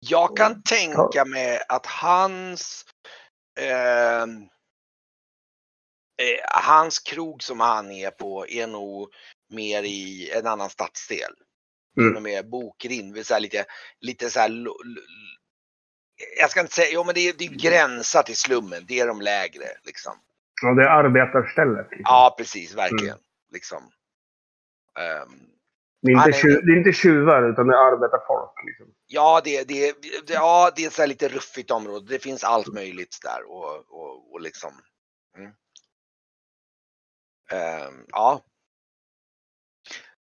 [0.00, 2.84] Jag kan tänka mig att hans
[3.56, 4.26] eh,
[6.48, 9.08] hans krog som han är på är nog
[9.50, 11.32] mer i en annan stadsdel.
[12.00, 12.16] Mm.
[12.16, 13.64] Och med Bokrind, vill säga lite,
[14.00, 14.50] lite så här,
[16.38, 19.06] jag ska inte säga, jo men det är, det är gränsar till slummen, det är
[19.06, 20.12] de lägre liksom.
[20.62, 21.86] Ja, det är arbetarstället.
[21.90, 22.04] Liksom.
[22.04, 23.18] Ja precis, verkligen.
[23.52, 23.90] Liksom.
[24.98, 25.55] Ehm,
[26.02, 28.52] Det, är inte tju, det är inte tjuvar, utan det är arbetarfolk.
[28.66, 28.94] Liksom.
[29.06, 29.92] Ja, det, det,
[30.26, 32.06] det, ja, det är så lite ruffigt område.
[32.08, 34.72] Det finns allt möjligt där och, och, och liksom.
[35.38, 35.52] Mm.
[37.50, 38.44] Ehm, ja.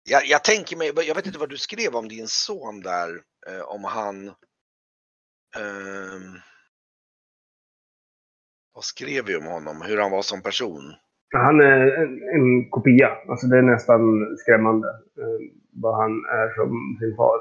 [0.04, 3.62] Jag, jag tänker mig, jag vet inte vad du skrev om din son där, eh,
[3.62, 4.28] om han.
[5.58, 6.40] ehm,
[8.74, 9.82] vad skrev vi om honom?
[9.82, 10.96] Hur han var som person?
[11.34, 13.18] Han är en, en kopia.
[13.30, 14.02] Alltså det är nästan
[14.38, 15.40] skrämmande eh,
[15.74, 17.40] vad han är som sin far.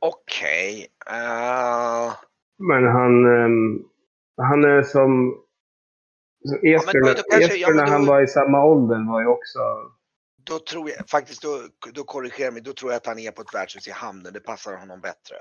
[0.00, 0.86] Okej.
[1.10, 2.12] eh,
[2.58, 3.82] Men han, ehm,
[4.36, 5.10] han är som...
[6.92, 9.58] men då kanske- ja, när då- han var i samma ålder var ju också...
[10.44, 11.58] då tror jag faktiskt, då,
[11.94, 14.32] då korrigerar mig, då tror jag att han är på ett värdshus i hamnen.
[14.32, 15.36] Det passar honom bättre.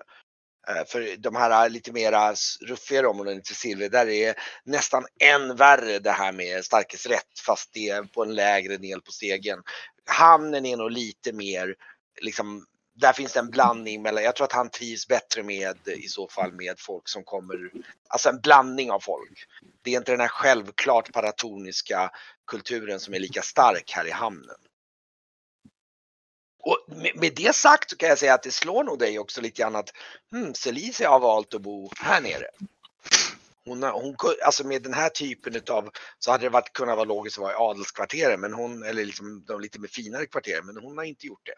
[0.67, 5.55] Eh, för de här eh, lite mera ruffigare områdena till Silver, där är nästan än
[5.55, 9.63] värre det här med starkes rätt fast det är på en lägre del på stegen.
[10.05, 11.75] Hamnen är nog lite mer,
[12.21, 16.07] liksom, där finns det en blandning mellan, jag tror att han trivs bättre med i
[16.07, 17.71] så fall med folk som kommer,
[18.07, 19.45] alltså en blandning av folk.
[19.81, 22.11] Det är inte den här självklart paratoniska
[22.47, 24.55] kulturen som är lika stark här i hamnen.
[26.65, 29.41] Och med, med det sagt så kan jag säga att det slår nog dig också
[29.41, 29.89] lite grann att
[30.31, 32.47] hmm, Celicia har valt att bo här nere.
[33.65, 37.37] Hon, hon, alltså med den här typen utav så hade det varit, kunnat vara logiskt
[37.37, 40.97] att vara i adelskvarteren men hon, eller liksom de lite mer finare kvarteren, men hon
[40.97, 41.55] har inte gjort det.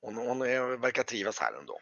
[0.00, 1.80] Hon, hon är, verkar trivas här ändå.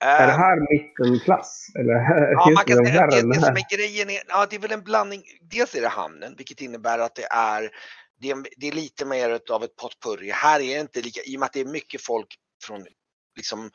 [0.00, 1.66] Är det Eh, här mittenklass?
[1.78, 1.94] Eller
[2.32, 4.72] Ja, man kan säga det, det det som är grejen är, ja det är väl
[4.72, 5.22] en blandning.
[5.40, 7.70] Dels är det hamnen, vilket innebär att det är,
[8.18, 10.30] det är, det är lite mer av ett potpurri.
[10.30, 12.86] Här är det inte lika, i och med att det är mycket folk från,
[13.36, 13.70] liksom,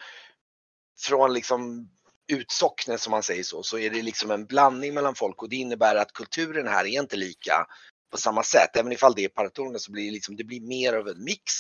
[1.00, 1.90] från liksom
[2.28, 5.56] utsocknen som man säger så, så är det liksom en blandning mellan folk och det
[5.56, 7.66] innebär att kulturen här är inte lika
[8.12, 8.76] på samma sätt.
[8.76, 11.54] Även ifall det är paratorner så blir det liksom, det blir mer av en mix.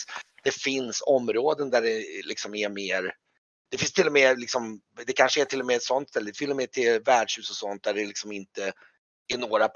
[0.43, 3.13] Det finns områden där det liksom är mer
[3.73, 6.31] det finns till och med liksom, det kanske är till och med ett sånt ställe,
[6.31, 8.73] till och med till värdshus och sånt där det liksom inte
[9.33, 9.67] är några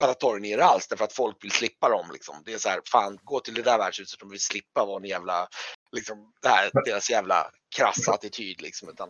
[0.00, 2.34] par, paratornier alls därför att folk vill slippa dem liksom.
[2.44, 5.04] Det är så här, fan gå till det där värdshuset, de vill slippa vara en
[5.08, 5.48] jävla,
[5.92, 8.88] liksom, det här, deras jävla krassa attityd liksom.
[8.88, 9.08] Utan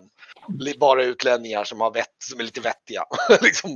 [0.81, 3.03] bara utlänningar som har vett, som är lite vettiga.
[3.41, 3.71] liksom.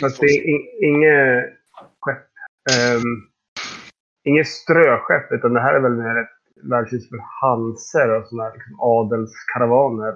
[0.00, 1.44] Fast det är in- inget
[2.00, 2.26] skepp.
[2.96, 3.30] Um,
[4.24, 6.36] inget ströskepp, utan det här är väl mer ett
[6.70, 10.14] värdshus för hanser och sådana här liksom adelskaravaner.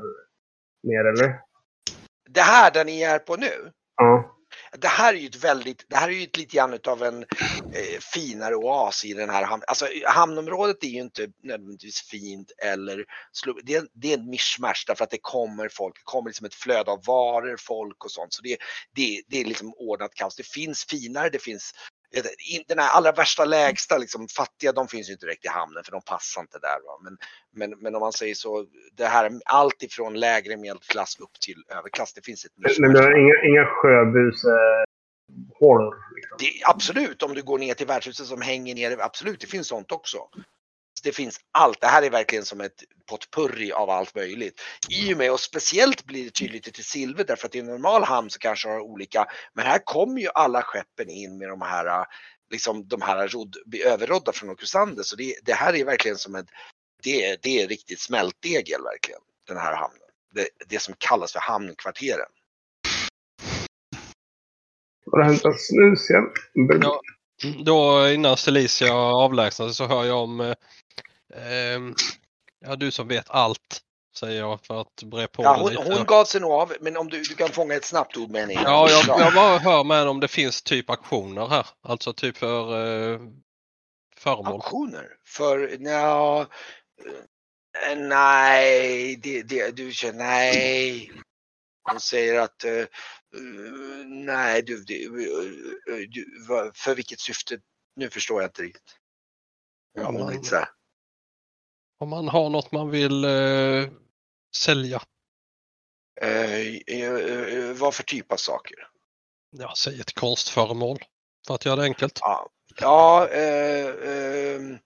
[0.82, 1.40] Mer eller?
[2.30, 4.33] Det här där ni är på nu, Ja.
[4.78, 7.22] Det här är ju ett väldigt, det här är ju ett lite grann utav en
[7.22, 9.64] eh, finare oas i den här hamnen.
[9.68, 13.04] Alltså hamnområdet är ju inte nödvändigtvis fint eller
[13.64, 16.54] det, är- det är en mischmasch därför att det kommer folk, det kommer liksom ett
[16.54, 18.32] flöde av varor, folk och sånt.
[18.34, 18.56] Så det,
[18.94, 20.36] det, det är liksom ordnat kaos.
[20.36, 21.72] Det finns finare, det finns
[22.68, 25.92] den här allra värsta lägsta, liksom, fattiga, de finns ju inte direkt i hamnen för
[25.92, 26.78] de passar inte där.
[26.86, 26.98] Va?
[27.04, 27.16] Men,
[27.54, 31.64] men, men om man säger så, det här är allt ifrån lägre medelklass upp till
[31.78, 32.12] överklass.
[32.14, 32.92] Det finns ett Men mischmasch.
[32.92, 35.94] du har inga, inga sjöbusehålor?
[36.14, 36.36] Liksom.
[36.38, 39.92] Det, absolut, om du går ner till värdshuset som hänger ner, absolut, det finns sånt
[39.92, 40.18] också.
[41.04, 41.80] Det finns allt.
[41.80, 44.60] Det här är verkligen som ett potpurri av allt möjligt.
[44.90, 48.04] I och med, och speciellt blir det tydligt till silver därför att i en normal
[48.04, 52.06] hamn så kanske har olika, men här kommer ju alla skeppen in med de här,
[52.50, 55.02] liksom de här rodd, överrodda från Okusander.
[55.02, 56.46] Så det, det här är verkligen som ett,
[57.02, 60.00] det, det är riktigt smältdegel verkligen, den här hamnen.
[60.34, 62.30] Det, det som kallas för hamnkvarteren.
[65.12, 66.24] Har du hämtat snus igen?
[66.82, 67.00] Ja.
[67.64, 70.54] Då innan Celicia avlägsnar sig så hör jag om eh,
[71.34, 71.94] ehm,
[72.66, 73.80] Ja, du som vet allt,
[74.16, 75.82] säger jag för att bre på Ja, hon, lite.
[75.82, 78.40] hon gav sig nog av, men om du, du kan fånga ett snabbt ord med
[78.40, 78.52] henne.
[78.52, 81.66] Ja, jag, jag bara hör med om det finns typ aktioner här.
[81.82, 83.20] Alltså typ för eh,
[84.16, 84.52] föremål.
[84.52, 85.08] Auktioner?
[85.26, 86.46] För, nja,
[87.90, 91.12] eh, nej, det, det, du känner, nej.
[91.90, 92.64] Hon säger att,
[93.34, 97.58] eh, eh, nej, du, det, eh, du, vad- för vilket syfte?
[97.96, 98.96] Nu förstår jag inte riktigt.
[99.94, 100.68] Ja, hon är lite så här.
[101.98, 103.88] Om man har något man vill eh,
[104.56, 105.02] sälja.
[106.20, 108.76] Eh, eh, eh, vad för typ av saker?
[109.50, 110.98] Ja, säg ett konstföremål.
[111.46, 112.18] För att göra det enkelt.
[112.20, 114.78] Ja, ja, eh, ehm,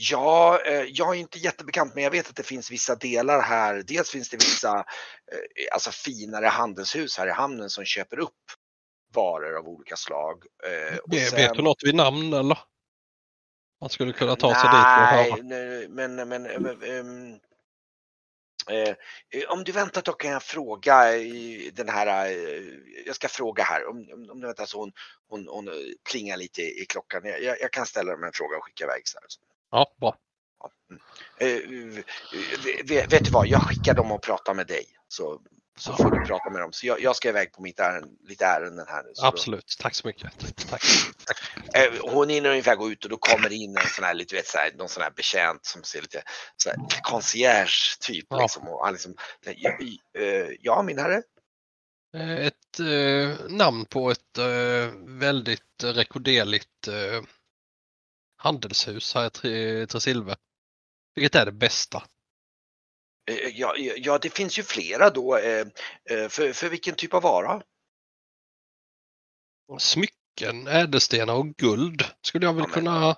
[0.00, 3.82] ja eh, jag är inte jättebekant men jag vet att det finns vissa delar här.
[3.86, 8.34] Dels finns det vissa eh, alltså finare handelshus här i hamnen som köper upp
[9.14, 10.44] varor av olika slag.
[10.64, 12.58] Eh, och Vet- sen- Vet du något vid namn eller?
[13.80, 15.42] Man skulle kunna ta sig dit och Nej, höra.
[15.42, 17.38] nej, men, men, ehm,
[18.70, 18.94] eh,
[19.30, 22.62] eh, om du väntar då kan jag fråga i den här, eh,
[23.06, 24.92] jag ska fråga här, om, om, om du väntar så hon,
[25.28, 25.74] hon, hon eh,
[26.10, 27.20] plingar lite i klockan.
[27.24, 29.26] Jag, jag jag kan ställa dem en fråga och skicka iväg så här.
[29.70, 30.16] Ja, bra.
[30.60, 30.70] Ja.
[31.46, 31.60] Eh,
[32.84, 34.84] vet, vet du vad, jag skickar dem och pratar med dig.
[35.08, 35.40] Så,
[35.78, 36.72] så får du prata med dem.
[36.72, 39.10] Så jag, jag ska iväg på mitt ärende, lite ärenden här nu.
[39.14, 39.76] Så då- Absolut.
[39.80, 40.32] Tack så mycket.
[40.70, 40.82] Tack.
[41.74, 44.34] Eh, Hon hinner ungefär gå ut och då kommer det in en sån här, lite,
[44.34, 46.22] vet, så här, någon sån här betjänt som ser lite
[46.56, 48.26] så här, concierge typ.
[48.30, 48.42] Ja.
[48.42, 49.14] Liksom, och han liksom,
[49.56, 49.70] ja,
[50.78, 51.22] eh, min herre.
[52.46, 57.22] Ett eh, namn på ett eh, väldigt rekorderligt eh,
[58.38, 60.36] handelshus här i Tre- Tresilve.
[61.14, 62.02] Vilket är det bästa?
[63.30, 65.36] Eh, Ja, ja, det finns ju flera då.
[65.36, 65.66] eh,
[66.10, 67.62] eh, För, för vilken typ av vara?
[69.78, 73.16] Smycken, ädelstenar och guld skulle jag väl Ja, men- kunna...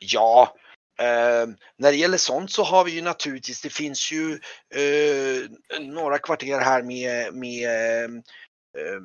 [0.00, 0.56] Ja,
[0.98, 4.32] eh, när det gäller sånt så har vi ju naturligtvis, det finns ju
[4.74, 7.70] eh, några kvarter här med, med
[8.74, 9.00] eh,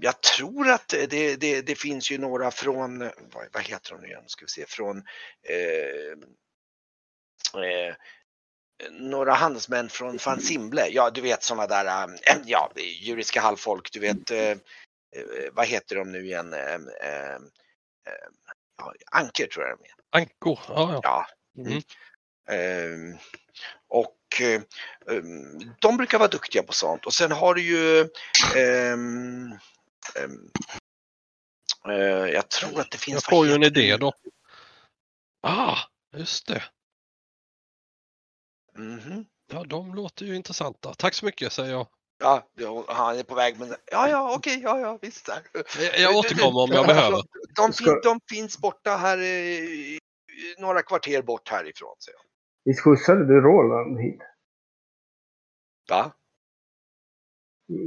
[0.00, 4.06] jag tror att det, det, det finns ju några från, vad, vad heter de nu
[4.06, 5.02] igen, ska vi se, från
[5.42, 6.12] eh,
[7.62, 7.94] eh,
[8.90, 10.88] några handelsmän från Van Simble.
[10.88, 14.56] Ja, du vet sådana där, äh, ja, juridiska halvfolk, du vet, eh, eh,
[15.52, 16.52] vad heter de nu igen?
[16.52, 17.38] Eh,
[18.78, 20.20] ja, Anker tror jag de är.
[20.20, 20.58] Ankor.
[20.68, 21.26] Ja, ja.
[21.58, 21.82] Mm.
[22.50, 23.18] Ehm,
[23.88, 24.17] och
[25.78, 27.06] de brukar vara duktiga på sånt.
[27.06, 28.00] Och sen har du ju
[28.56, 29.52] ehm,
[30.14, 30.50] ehm,
[31.88, 33.14] Eh, jag tror att det finns...
[33.14, 33.96] Jag får ju en idé det?
[33.96, 34.12] då.
[35.42, 35.78] Ah,
[36.16, 36.62] just det.
[38.78, 39.24] Mhm.
[39.52, 40.94] Ja, de låter ju intressanta.
[40.94, 41.86] Tack så mycket säger jag.
[42.18, 42.48] Ja,
[42.88, 45.26] han är på väg men ja, ja, okej, ja, ja, visst.
[45.26, 45.42] Där.
[45.78, 47.22] Jag, jag återkommer om jag behöver.
[47.56, 49.98] De, fin, de finns borta här, eh,
[50.58, 51.96] några kvarter bort härifrån.
[51.98, 52.10] Så.
[52.64, 54.20] Visst skjutsade du Roland hit?
[55.88, 56.12] Va?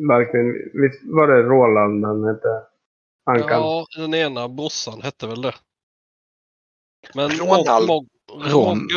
[0.07, 0.53] Verkligen.
[0.81, 2.67] Visst var det Roland han hette?
[3.25, 3.49] Ankan?
[3.49, 5.55] Ja, den ena brorsan hette väl det.
[7.15, 7.87] Men Ronald.
[7.87, 8.07] Mog-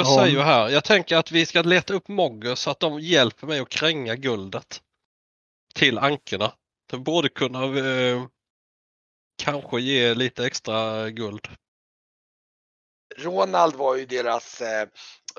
[0.07, 0.69] säger ju här.
[0.69, 4.17] Jag tänker att vi ska leta upp Moggers så att de hjälper mig att kränga
[4.17, 4.83] guldet.
[5.75, 6.53] Till ankorna.
[6.91, 8.27] Det borde kunna eh,
[9.43, 11.49] kanske ge lite extra guld.
[13.19, 14.89] Ronald var ju deras, eh,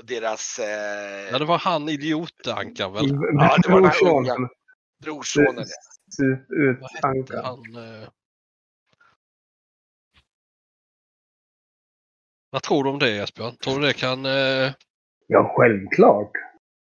[0.03, 3.05] deras eh, Ja, det var han idiotankan väl?
[3.33, 4.37] Ja, det var den här Brorsonen.
[4.37, 4.49] unga.
[5.03, 5.65] brorsonen.
[6.81, 7.45] Vad hette Ankan.
[7.45, 7.75] han?
[8.03, 8.09] eh?
[12.49, 13.57] Vad tror du om det Esbjörn?
[13.57, 14.25] Tror du det kan...
[14.25, 14.71] eh,
[15.27, 16.31] Ja, självklart.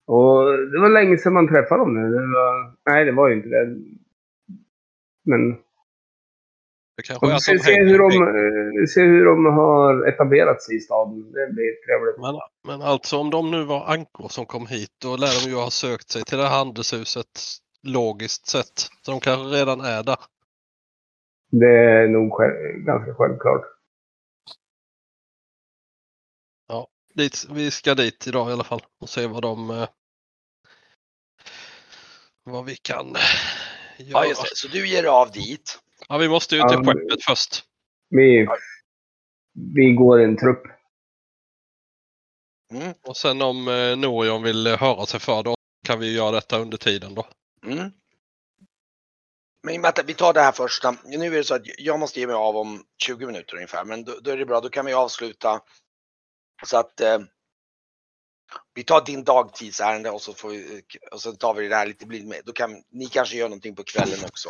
[0.06, 2.10] Och det var länge sedan man träffade dem nu.
[2.10, 2.76] Det var...
[2.90, 3.76] Nej, det var ju inte det.
[5.24, 5.62] Men
[7.06, 10.80] vi att får de se hur de, eh, se hur de har etablerat sig i
[10.80, 11.32] staden.
[11.32, 12.20] Det blir trevligt.
[12.20, 15.56] Men, men alltså om de nu var ankor som kom hit då lär de ju
[15.56, 17.40] ha sökt sig till det här handelshuset
[17.82, 18.78] logiskt sett.
[19.02, 20.18] Så de kanske redan är där.
[21.50, 22.54] Det är nog själv,
[22.86, 23.64] ganska självklart.
[27.14, 29.70] Dit, vi ska dit idag i alla fall och se vad de...
[29.70, 29.88] eh,
[32.44, 33.22] Vad vi kan eh,
[33.98, 34.24] göra.
[34.24, 34.48] Ja, just det.
[34.52, 35.78] Så du ger av dit.
[36.08, 37.64] Ja, vi måste ju till Ja, skeppet först.
[38.08, 38.48] Vi,
[39.74, 40.62] vi går i en trupp.
[42.72, 45.54] Mm, Och sen om eh, Norion vill eh, höra sig för då
[45.86, 47.26] kan vi göra detta under tiden då.
[47.66, 47.90] mm.
[49.62, 50.96] Men att vi tar det här första.
[51.04, 53.84] Nu är det så att jag måste ge mig av om 20 minuter ungefär.
[53.84, 55.60] Men då, då är det bra, då kan vi avsluta.
[56.66, 57.18] Så att eh,
[58.74, 60.82] vi tar din dagtidsärende och så, får vi,
[61.12, 62.40] och så tar vi det här lite blind med.
[62.44, 64.48] Då kan ni kanske göra någonting på kvällen också.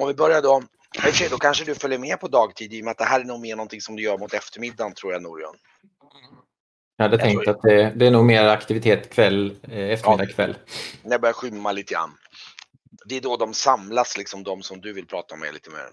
[0.00, 0.62] Om vi börjar då.
[0.94, 2.98] I och för sig, då kanske du följer med på dagtid i och med att
[2.98, 5.56] det här är nog mer någonting som du gör mot eftermiddagen tror jag Norion.
[6.96, 10.56] Jag hade Jag tänkt att det, det är nog mer aktivitet kväll, eh, eftermiddag kväll.
[11.02, 12.10] När det börjar skymma lite grann.
[13.06, 15.90] Det är då de samlas, liksom de som du vill prata med lite mer.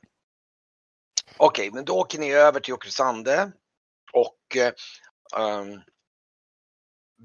[1.37, 3.51] Okej, men då åker ni över till Åkersande
[4.13, 4.73] och eh,
[5.41, 5.81] um,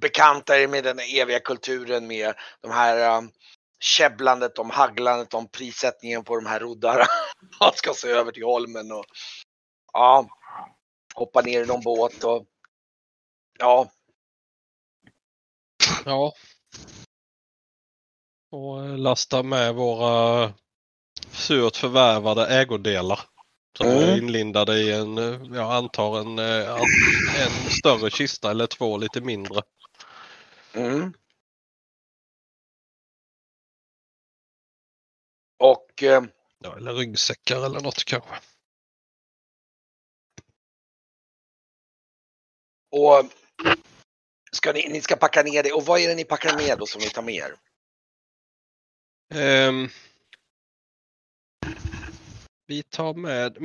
[0.01, 3.31] bekantar er med den eviga kulturen med de här um,
[3.81, 7.05] käbblandet om hagglandet om prissättningen på de här roddarna.
[7.61, 9.05] Man ska se över till Holmen och
[9.93, 10.29] ja,
[11.15, 12.47] hoppa ner i någon båt och
[13.59, 13.91] ja,
[16.05, 16.33] Ja.
[18.51, 20.53] Och eh, lasta med våra
[21.31, 23.21] surt förvärvade ägodelar.
[23.79, 24.19] Som är Mm.
[24.19, 26.81] inlindade i en, eh, jag antar en, eh,
[27.47, 29.63] en större kista eller två lite mindre.
[30.77, 31.12] Mm.
[35.59, 36.23] Och eh,
[36.59, 38.35] Ja, eller ryggsäckar eller något kanske.
[42.91, 43.31] Och
[44.53, 45.72] ska ni, ni ska packa ner det.
[45.72, 47.57] Och vad är det ni packar ner då som ni tar med er?
[49.35, 49.89] Ehm,
[52.66, 53.61] vi tar med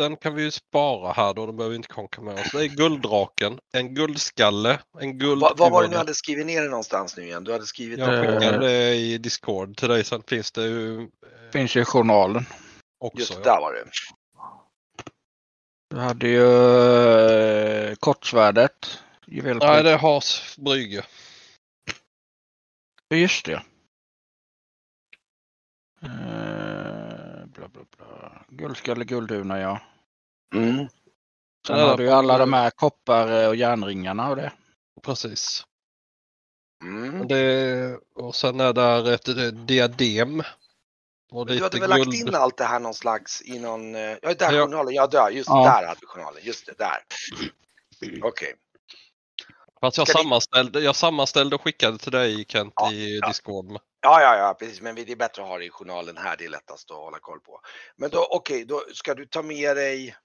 [0.00, 1.46] mynten kan vi ju spara här då.
[1.46, 2.50] De behöver vi inte konka med oss.
[2.52, 5.40] Det är gulddraken, en guldskalle, en guld...
[5.40, 7.44] Vad, var det du hade skrivit ner det någonstans nu igen?
[7.44, 10.04] Du hade skrivit Jag skickade det i Discord till dig.
[10.04, 11.08] Sen finns det ju eh,
[11.52, 12.46] Finns ju i journalen.
[12.98, 13.18] också.
[13.18, 13.54] Just ja.
[13.54, 13.84] där var det.
[15.90, 16.44] Du hade ju
[17.90, 19.00] eh, kortsvärdet.
[19.26, 21.04] Nej, det är Has Brygge.
[23.14, 23.62] Just det.
[26.02, 28.44] Eh, bla, bla, bla.
[28.48, 29.80] Guldskalle, guldhuna ja.
[30.54, 30.88] Mm.
[31.66, 34.52] Sen har du ju alla de här koppar och järnringarna och det.
[35.02, 35.64] Precis.
[36.84, 37.28] Mm.
[37.28, 40.42] Det, och sen är där ett eh, diadem.
[41.32, 42.14] Och Du hade väl lagt guld.
[42.14, 43.94] in allt det här någon slags i någon...
[43.94, 44.64] eh, Ja, där Ja.
[44.64, 44.94] journalen.
[44.94, 45.30] Ja, där.
[45.30, 45.64] Just Ja.
[45.64, 46.40] där hade du journalen.
[46.44, 46.98] Just det, där.
[48.22, 48.54] Okej.
[49.80, 53.28] Fast jag Ska sammanställde, jag sammanställde och skickade till dig Kent Ja, i ja.
[53.28, 53.66] Discord.
[54.00, 54.80] Ja, ja, ja, precis.
[54.80, 56.36] Men det är bättre att ha det i journalen här.
[56.36, 57.60] Det är lättast att hålla koll på.
[57.96, 60.16] Men då, okej, då ska du ta med dig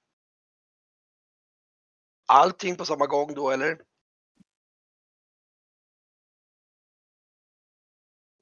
[2.25, 3.77] allting på samma gång då, eller?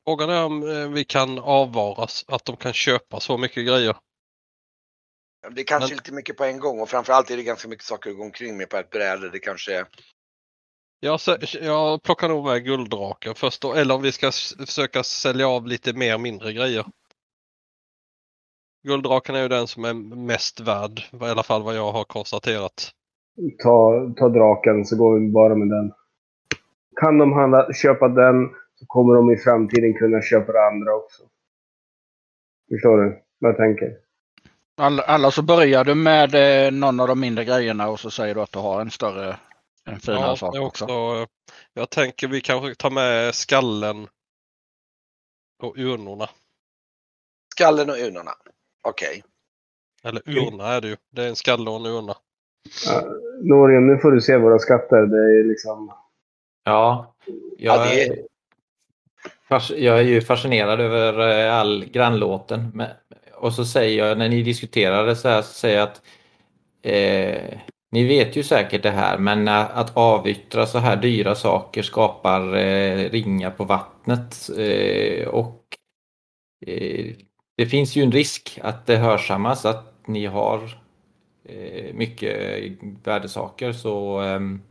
[0.05, 3.97] Frågan är om eh, vi kan avvaras, att de kan köpa så mycket grejer.
[5.51, 7.85] Det är kanske Men- lite mycket på en gång och framförallt är det ganska mycket
[7.85, 9.29] saker att gå omkring med på ett bräde.
[9.29, 9.87] Det kanske är...
[10.99, 11.19] Jag,
[11.61, 14.31] jag plockar nog med gulddraken först då, eller om vi ska
[14.65, 16.85] försöka sälja av lite mer mindre grejer.
[18.87, 22.91] Gulddraken är ju den som är mest värd, i alla fall vad jag har konstaterat.
[23.63, 25.93] Ta, ta draken så går vi bara med den.
[26.95, 31.23] Kan de handla, köpa den så kommer de i framtiden kunna köpa det andra också.
[32.69, 33.97] Förstår du vad jag tänker?
[34.77, 38.35] Alla, alla så börjar du med eh, någon av de mindre grejerna och så säger
[38.35, 39.37] du att du har en större,
[39.85, 40.85] en finare Ja, sak också.
[40.85, 41.27] också,
[41.73, 44.07] jag tänker vi kanske tar med skallen
[45.63, 46.29] och urnorna.
[47.55, 48.31] Skallen och urnorna.
[48.87, 49.23] Okej.
[50.03, 50.97] Eller urna är det ju.
[51.11, 52.15] Det är en skalle och en urna.
[52.85, 53.03] Ja,
[53.41, 55.01] Norien, nu får du se våra skatter.
[55.01, 55.87] Det är liksom...
[55.87, 56.03] Ja,
[56.65, 57.13] Ja,
[57.57, 59.83] jag, det är...
[59.83, 62.83] jag är ju fascinerad över eh, all grannlåten.
[63.33, 66.01] Och så säger jag, när ni diskuterar det så här, så säger jag att
[66.81, 67.59] eh,
[67.91, 73.09] ni vet ju säkert det här, men att avyttra så här dyra saker skapar eh,
[73.09, 74.49] ringar på vattnet.
[74.57, 75.61] Eh, och
[76.65, 77.15] eh,
[77.57, 80.82] det finns ju en risk att det hörsammas att ni har
[81.93, 82.63] mycket
[83.03, 83.71] värdesaker.
[83.73, 84.61] Så ehm,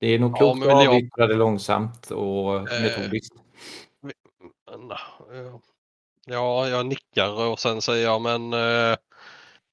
[0.00, 3.34] det är nog Ja, klokt men att jag- avyttra det långsamt och Eh, metodiskt.
[5.32, 5.56] Eh,
[6.26, 8.96] Ja, jag nickar och sen säger jag men eh,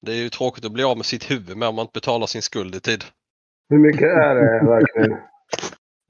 [0.00, 2.26] det är ju tråkigt att bli av med sitt huvud med om man inte betalar
[2.26, 3.04] sin skuld i tid.
[3.68, 5.18] Hur mycket är det verkligen?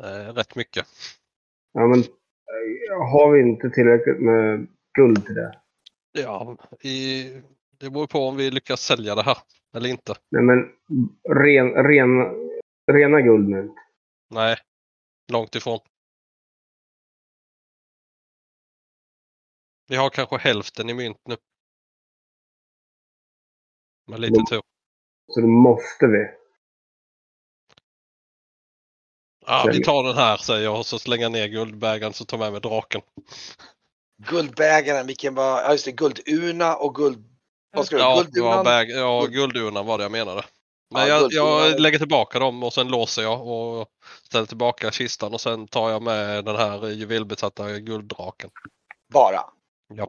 [0.02, 0.86] Eh, rätt mycket.
[1.72, 4.66] Ja, men eh, har vi inte tillräckligt med
[4.98, 5.58] guld till det?
[6.12, 7.24] Ja, i,
[7.82, 9.38] det beror på om vi lyckas sälja det här
[9.76, 10.14] eller inte.
[10.30, 10.58] Nej, men
[11.28, 12.08] ren, ren,
[12.92, 13.74] rena guldmynt.
[14.30, 14.56] Nej,
[15.32, 15.80] långt ifrån.
[19.88, 21.36] Vi har kanske hälften i mynt nu.
[24.06, 24.46] Med lite Mm.
[24.46, 24.62] tur.
[25.26, 26.28] Så då måste vi.
[29.46, 32.36] Ja, vi tar den här säger jag och så slänger jag ner guldbägaren så tar
[32.36, 33.00] jag med mig draken.
[34.30, 37.31] Guldbägaren, vilken var, ja just det, guldurna och guld...
[37.72, 38.02] Vad ska du?
[38.02, 38.64] Ja, det Guldurnan?
[38.64, 40.42] bäg, ja Guld- guldurnan var det jag menade.
[40.94, 43.86] Men Ja, jag, jag lägger tillbaka dem och sen låser jag och
[44.26, 48.50] ställer tillbaka kistan och sen tar jag med den här juvelbesatta gulddraken.
[49.12, 49.40] Bara?
[49.94, 50.08] Ja.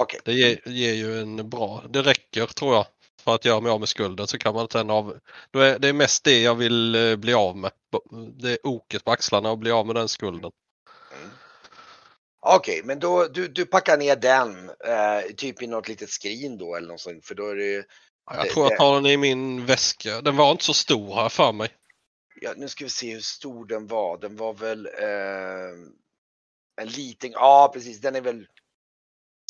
[0.00, 0.20] Okej.
[0.24, 2.86] Det ger, ger ju en bra, det räcker tror jag
[3.24, 5.18] för att göra mig av med skulden så kan man sen av,
[5.50, 7.70] då är, det är mest det jag vill eh, bli av med.
[8.40, 10.50] Det är oket på axlarna och bli av med den skulden.
[12.46, 16.74] Okej, men då du, du packar ner den eh, typ i något litet skrin då
[16.76, 17.84] eller något sånt, för då är det
[18.30, 20.20] Ja, Jag Det- tror jag tar den i min väska.
[20.20, 21.68] Den var inte så stor här för mig.
[22.40, 24.18] ja, nu ska vi se hur stor den var.
[24.18, 28.46] Den var väl eh, en liten, ja precis, den är väl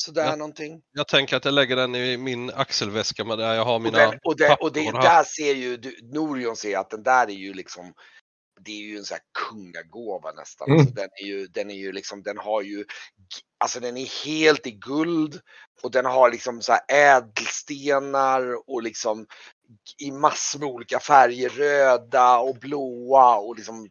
[0.03, 0.35] sådär Ja.
[0.35, 0.81] någonting.
[0.91, 3.97] Jag tänker att jag lägger den i min axelväska med där jag har Och, mina
[3.97, 5.17] den, och, det, och det, papper och det här.
[5.17, 7.93] där ser ju, du, Norion ser att den där är ju liksom
[8.61, 10.67] det är ju en sån här kungagåva nästan.
[10.67, 10.79] Mm.
[10.79, 12.85] Alltså den är ju, den är ju liksom, den har ju,
[13.57, 15.41] alltså den är helt i guld
[15.81, 19.27] och den har liksom så ädelstenar och liksom
[19.97, 23.89] i massor med olika färger, röda och blåa och liksom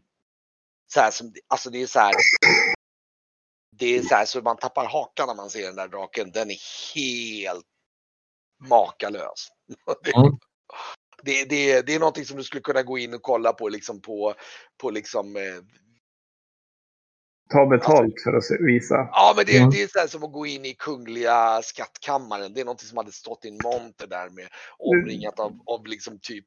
[0.95, 2.13] så här som, alltså det är så här.
[3.77, 6.31] Det är så här så man tappar hakan när man ser den där draken.
[6.31, 7.67] Den är helt
[8.69, 9.49] makalös.
[10.15, 10.39] Mm.
[11.25, 14.01] Det, det, det är någonting som du skulle kunna gå in och kolla på liksom
[14.01, 14.35] på,
[14.83, 15.43] på liksom eh,
[17.51, 18.95] Ta betalt för att visa.
[18.95, 19.70] Ja, men det, Mm.
[19.70, 22.55] det är så som att gå in i kungliga skattkammaren.
[22.55, 24.49] Det är något som hade stått i en monter där med
[24.79, 26.47] omringat av, av liksom typ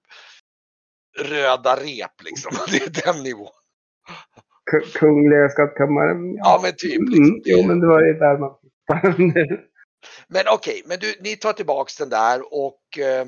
[1.19, 2.51] röda rep liksom.
[2.71, 3.47] Det är den nivån.
[4.71, 6.35] K- Kungliga skattkammaren.
[6.35, 6.97] Ja, men typ.
[7.01, 7.41] Mm, Liksom.
[7.45, 8.55] jo, men det var ju där man
[10.27, 13.25] Men okej, men du, ni tar tillbaks den där och eh,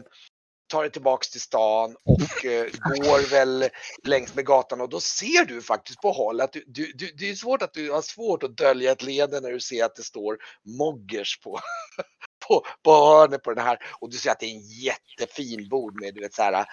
[0.67, 3.69] tar er tillbaks till stan och eh, går väl
[4.03, 4.81] längs med gatan.
[4.81, 7.73] Och då ser du faktiskt på håll att du, du, du, det är svårt att
[7.73, 11.59] du har svårt att dölja ett leende när du ser att det står Moggers på,
[12.47, 13.79] på, på hörnet på den här.
[13.99, 16.65] Och du ser att det är en jättefin bord med du vet så här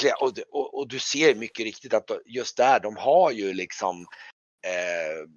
[0.00, 4.06] klä- och, och, och du ser mycket riktigt att just där de har ju liksom
[4.66, 5.28] eh,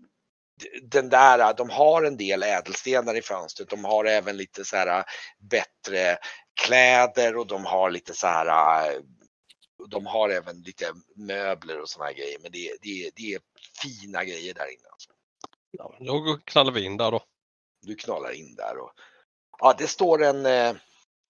[0.82, 3.70] den där, de har en del ädelstenar i fönstret.
[3.70, 5.04] De har även lite så här
[5.40, 6.18] bättre
[6.62, 8.86] kläder och de har lite så här.
[8.92, 9.00] eh,
[9.90, 10.86] De har även lite
[11.16, 12.38] möbler och såna här grejer.
[12.42, 13.40] Men det, är- det, det är
[13.82, 14.88] fina grejer där inne.
[14.92, 15.10] Alltså.
[15.72, 17.24] Ja, då knallar vi in där då.
[17.82, 18.92] Du knallar in där och
[19.60, 20.46] ja, det står en.
[20.46, 20.76] eh,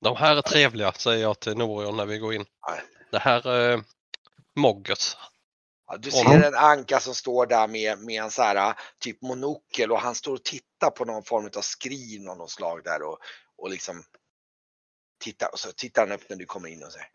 [0.01, 2.45] De här är trevliga säger jag till Norion när vi går in.
[2.67, 2.81] Nej.
[3.11, 3.83] Det här är
[4.55, 5.15] Moggers.
[5.87, 9.91] Ja, du ser en anka som står där med, med en så här typ monokel
[9.91, 13.19] och han står och tittar på någon form av skrin av något slag där och,
[13.57, 14.03] och liksom
[15.19, 17.09] tittar och så tittar han upp när du kommer in och säger.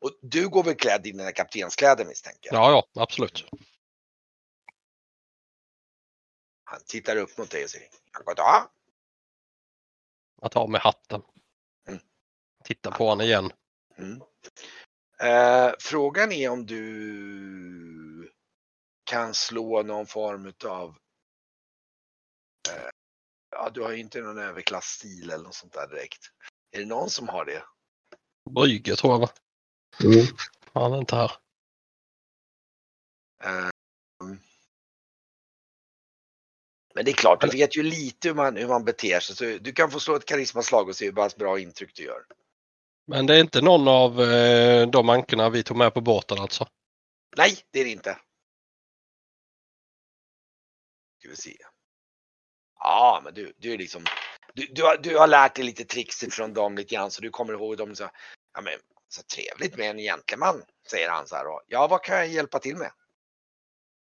[0.00, 2.62] Och du går väl klädd i dina kaptenskläder misstänker jag?
[2.62, 3.44] Ja, ja, absolut.
[6.64, 7.88] Han tittar upp mot dig och säger.
[8.12, 8.70] "Ja, goddag."
[10.40, 11.22] Jag tar med hatten.
[11.88, 12.00] Mm.
[12.64, 13.52] Titta på honom igen.
[13.98, 14.22] Mm.
[15.20, 16.80] Eh, frågan är om du
[19.10, 20.88] kan slå någon form av
[22.68, 22.88] eh,
[23.50, 26.30] Ja, du har ju inte någon överklassstil eller något sånt där direkt.
[26.70, 27.62] Är det någon som har det?
[28.50, 29.28] Brygge tror jag va?
[30.04, 30.26] Mm.
[30.72, 31.32] Han är inte här.
[33.44, 33.68] Eh,
[36.94, 39.36] men det är klart, du vet ju lite hur man, hur man beter sig.
[39.36, 42.22] Så du kan få slå ett karismaslag och se hur pass bra intryck du gör.
[43.06, 46.68] Men det är inte någon av eh, de ankorna vi tog med på båten alltså?
[47.36, 48.18] Nej, det är det inte.
[51.20, 51.56] Ska vi se.
[52.78, 54.04] Ja, men du, du är liksom.
[54.54, 57.30] Du, du, har, du har lärt dig lite tricks från dem lite grann så du
[57.30, 57.96] kommer ihåg dem.
[57.96, 58.10] Så,
[58.54, 58.72] ja, men,
[59.08, 61.46] så trevligt med en gentleman, säger han så här.
[61.46, 62.92] Och, ja, vad kan jag hjälpa till med?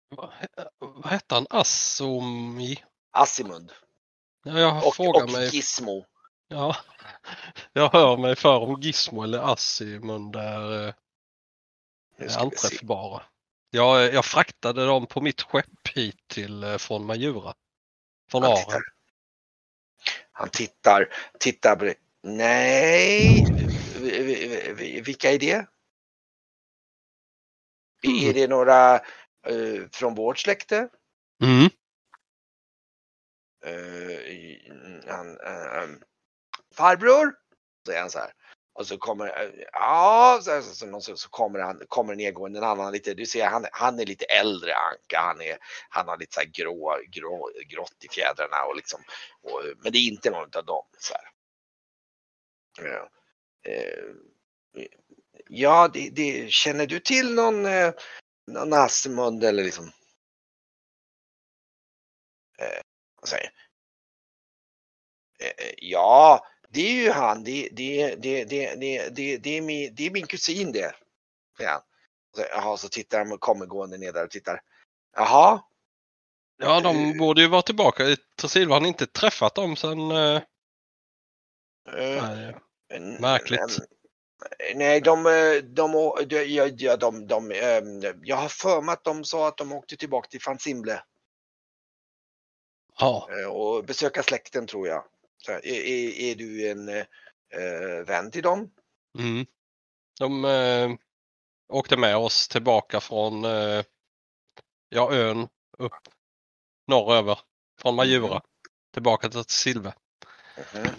[0.09, 0.33] Vad,
[0.79, 1.47] vad hette han?
[1.49, 2.83] Assomi?
[3.11, 3.71] Asimund
[4.43, 5.49] Ja, jag och, frågar och mig.
[5.55, 6.05] Gizmo.
[6.47, 6.75] Ja,
[7.73, 13.23] jag hör mig för om Gizmo eller Assimund är, eh, anträffbara.
[13.69, 17.53] Jag, jag fraktade dem på mitt skepp hit till eh, från Majura.
[18.31, 18.63] Från Han Aren.
[18.65, 18.81] tittar.
[20.31, 21.95] Han tittar, tittar på det.
[22.23, 23.45] Nej,
[23.99, 25.67] vi- vi- vi- vilka är det?
[28.01, 30.89] Är det några eh, från vårt släkte?
[31.43, 31.69] Mm.
[33.65, 35.27] Eh, han,
[35.83, 36.01] um,
[36.75, 37.33] farbror,
[37.85, 38.31] säger han så här.
[38.77, 42.63] Och så kommer, eh, ja, så, så, så, så, så kommer han, kommer nedgående en
[42.63, 45.57] annan lite, du ser han, han är lite äldre Anka, han är,
[45.89, 49.01] han har lite så här grå, grå, grått i fjädrarna och liksom,
[49.41, 51.31] och, men det är inte någon av dem så här.
[52.89, 53.09] Ja,
[53.71, 54.83] eh,
[55.47, 57.93] ja det, det, känner du till någon, eh,
[58.47, 59.91] någon Asmund eller liksom?
[62.59, 62.81] Eh,
[63.21, 63.51] vad säger
[65.77, 67.43] Ja, det är ju han.
[67.43, 70.95] Det, det, det, det, det, det, det, är, min, det är min kusin det.
[71.59, 71.81] han.
[72.35, 74.61] Så, jaha, så tittar han och kommer gående ner där och tittar.
[75.15, 75.61] Jaha.
[76.57, 78.03] Ja, de borde ju vara tillbaka
[78.35, 78.75] Tresilva.
[78.75, 80.11] Har inte träffat dem sen?
[80.11, 80.41] Eh,
[81.97, 82.55] eh, nej,
[83.19, 83.79] märkligt.
[84.75, 85.91] Nej, de, eh, de,
[86.27, 87.81] de, ja, ja, de, de, eh,
[88.23, 91.01] jag har för mig att de sa att de åkte tillbaka till Fansimble
[92.99, 93.29] ja.
[93.31, 95.03] eh, och besöka släkten tror jag.
[95.37, 98.71] Så, är, är, är du en eh, vän till dem?
[99.19, 99.45] Mm.
[100.19, 100.97] De eh,
[101.67, 103.83] åkte med oss tillbaka från eh,
[104.89, 105.93] ja, ön upp
[106.87, 107.39] norröver.
[107.81, 108.41] Från Majura.
[108.93, 109.93] Tillbaka till Silve.
[110.73, 110.95] Mhm.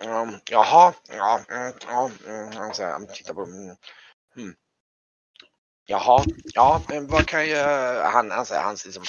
[0.00, 3.76] Um, jaha, ja, mm, ja, mm, han säger, han tittar på mm,
[4.36, 4.54] mm.
[5.86, 9.04] Jaha, ja, men vad kan jag, han, han säger, han liksom,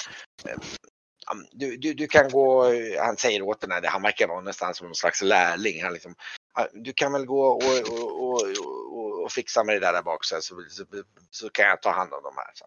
[1.52, 2.64] du, du, du kan gå,
[2.98, 6.14] han säger åt den här, han verkar vara nästan som någon slags lärling, han liksom,
[6.54, 8.42] "Ja, du kan väl gå och, och, och,
[8.92, 10.84] och, och fixa med det där, där bak så, här, så, så,
[11.30, 12.50] så kan jag ta hand om de här.
[12.54, 12.64] Så.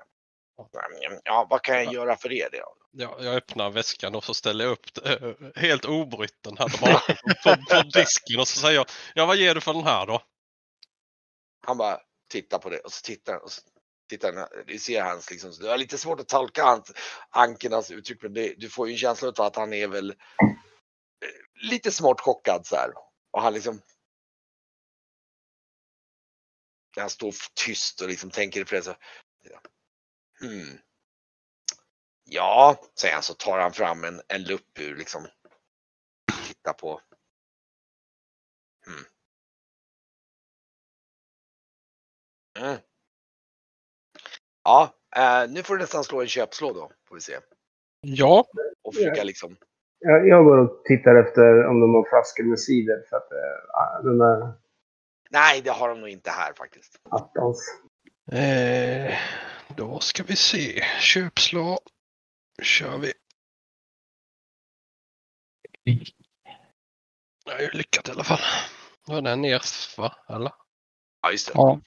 [1.24, 2.76] Ja, vad kan jag göra för er då?
[2.92, 7.16] Ja, jag öppnar väskan och så ställer jag upp det, eh, helt obrytten här tillbaka
[7.44, 8.86] på, på disken och så säger jag,
[9.16, 10.22] ja vad ger du för den här då?
[11.66, 12.00] Han bara
[12.30, 13.44] tittar på det och så tittar.
[13.44, 13.62] Och så
[14.18, 16.92] tittar du ser hans liksom, det är lite svårt att tolka hans,
[17.30, 21.68] ankernas uttryck men det, du får ju en känsla av att han är väl eh,
[21.70, 22.90] lite smått chockad så här.
[23.32, 23.82] Och han liksom
[26.98, 27.34] han står
[27.66, 28.96] tyst och liksom tänker på det så.
[30.40, 30.80] Hmm.
[32.24, 35.28] Ja, säger han så tar han fram en, en lupp ur liksom.
[36.48, 37.02] Titta på.
[38.86, 39.06] Hmm.
[42.60, 42.80] Mm.
[44.64, 47.40] Ja, eh, nu får du nästan slå en köpslå då, får vi se.
[48.02, 48.46] Ja,
[48.84, 49.58] Och försöka liksom.
[50.00, 53.06] Jag, jag går och tittar efter om de har flaskor med cider.
[53.10, 54.54] För att eh, den där
[55.30, 57.00] Nej, det har de nog inte här faktiskt.
[57.10, 57.80] attans.
[58.32, 59.14] eh,
[59.76, 60.84] då ska vi se.
[61.00, 61.80] Köpslå
[62.62, 63.14] kör vi.
[67.46, 68.40] Jag har ju lyckat i alla fall.
[69.08, 69.62] Då är den ner,
[69.98, 70.16] va?
[70.30, 70.52] Eller?
[71.22, 71.54] Ja, just det.
[71.56, 71.80] Ja.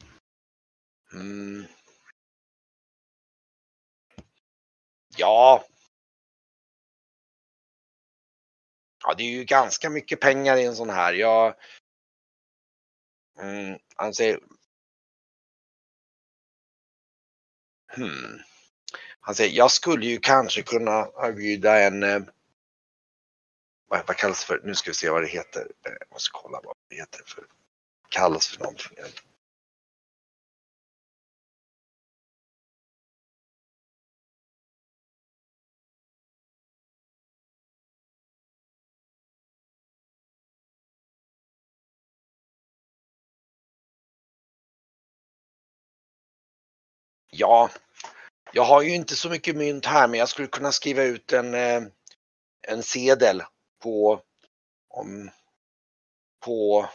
[1.14, 1.64] Mm.
[5.17, 5.64] Ja.
[9.05, 11.12] Ja, det är ju ganska mycket pengar i en sån här.
[11.12, 11.55] Jag.
[13.39, 14.41] Mm, han säger.
[17.97, 18.41] Hmm.
[19.21, 22.03] Han säger, jag skulle ju kanske kunna erbjuda en.
[22.03, 22.21] Eh,
[23.89, 24.61] vad, vad kallas det för?
[24.64, 25.61] Nu ska vi se vad det heter.
[25.61, 27.45] Eh, jag måste kolla vad det heter för.
[28.09, 28.99] Kallas för någonting.
[47.39, 47.70] Ja,
[48.53, 51.55] jag har ju inte så mycket mynt här men jag skulle kunna skriva ut en,
[51.55, 51.82] eh,
[52.68, 53.43] en sedel
[53.82, 54.20] på,
[54.89, 55.30] om,
[56.45, 56.89] på,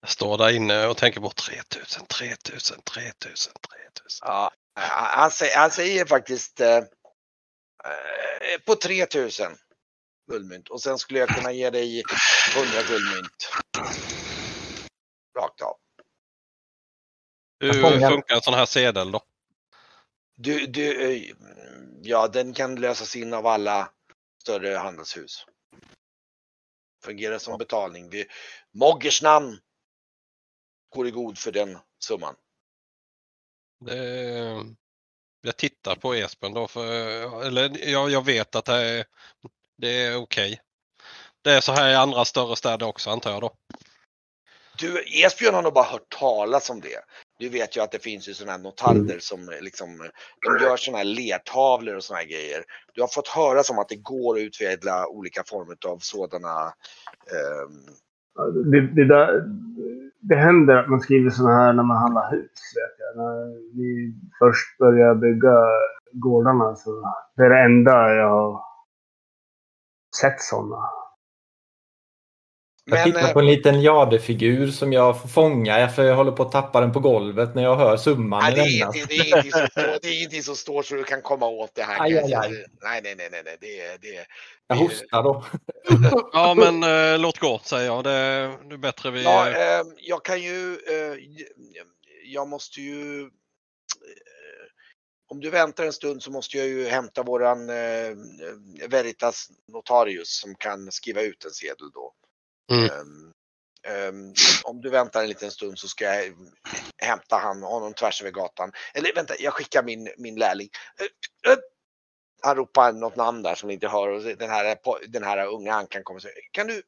[0.00, 3.52] Jag står där inne och tänker på 3000, 3000, 3000,
[3.94, 4.26] 3000.
[4.26, 9.56] ja, han, säger, han säger faktiskt eh, eh, på 3000
[10.30, 12.02] guldmynt och sen skulle jag kunna ge dig
[12.56, 13.50] 100 guldmynt.
[15.38, 15.76] Rakt av.
[17.72, 19.20] Hur fångar- funkar en sån här sedel då?
[20.36, 21.32] Du, du, eh,
[22.02, 23.90] ja, den kan lösas in av alla
[24.42, 25.46] större handelshus.
[27.04, 28.10] Fungerar som betalning.
[28.10, 28.26] Vi,
[28.72, 29.58] Moggers namn
[30.94, 32.34] går i god för den summan.
[33.84, 33.96] Det,
[35.40, 36.86] jag tittar på Espen då, för,
[37.46, 39.04] eller jag, jag vet att det är,
[39.78, 40.60] det är okej.
[41.42, 43.54] Det är så här i andra större städer också antar jag då.
[44.78, 47.04] Du, Esbjörn har nog bara hört talas om det.
[47.38, 49.88] Du vet ju att det finns ju sådana här notarder som eh, liksom,
[50.44, 52.64] de gör sådana här lertavlor och sådana här grejer.
[52.94, 56.72] Du har fått höra som att det går att utveckla olika former av sådana
[57.34, 57.94] ehm,
[58.70, 59.44] Det, det, där,
[60.20, 62.60] det händer att man skriver sådana här när man handlar hus.
[62.76, 63.16] Vet jag.
[63.16, 65.56] När vi först började bygga
[66.12, 68.60] gårdarna så det är det enda jag har
[70.20, 71.03] sett sådana.
[72.86, 76.32] Jag Men, tittar eh, på en liten jadefigur som jag får fånga för jag håller
[76.32, 79.14] på att tappa den på golvet när jag hör summan Nej, det, är ingenting, det,
[79.14, 81.82] är ingenting som står, det är ingenting som står så du kan komma åt det
[81.82, 82.02] här.
[82.02, 82.50] Aj, aj, aj.
[82.82, 83.56] Nej, nej, nej, nej, nej.
[83.60, 84.26] Det, är- det, är-
[84.66, 85.44] Jag hostar då.
[86.32, 86.82] Ja men
[87.14, 88.04] eh, låt gå säger jag.
[88.04, 88.10] Det,
[88.68, 89.22] det är bättre vi...
[89.22, 91.18] Ja, eh, jag kan ju, eh,
[92.24, 93.30] jag måste ju,
[95.28, 97.66] om du väntar en stund så måste jag ju hämta våran
[98.88, 102.12] Veritas notarius som kan skriva ut en sedel då.
[102.72, 102.84] Mm.
[102.84, 103.32] Um,
[104.08, 104.34] um,
[104.64, 106.34] om du väntar en liten stund så ska jag
[106.98, 108.72] hämta han, honom tvärs över gatan.
[108.94, 110.68] Eller vänta, jag skickar min, min lärling.
[111.00, 111.58] Uh, uh,
[112.42, 115.74] Han ropar något namn där som ni inte hör och den här, den här unga
[115.74, 116.82] ankan kommer och säger Kan du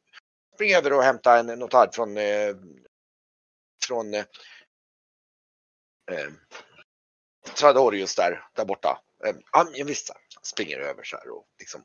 [0.55, 2.57] springa över och hämta en notad från eh,
[3.87, 4.24] från eh,
[6.11, 6.31] eh,
[7.55, 9.03] Tradorius där, där borta.
[9.24, 10.11] Ehm, ja, visst,
[10.43, 11.85] springer över så här och liksom.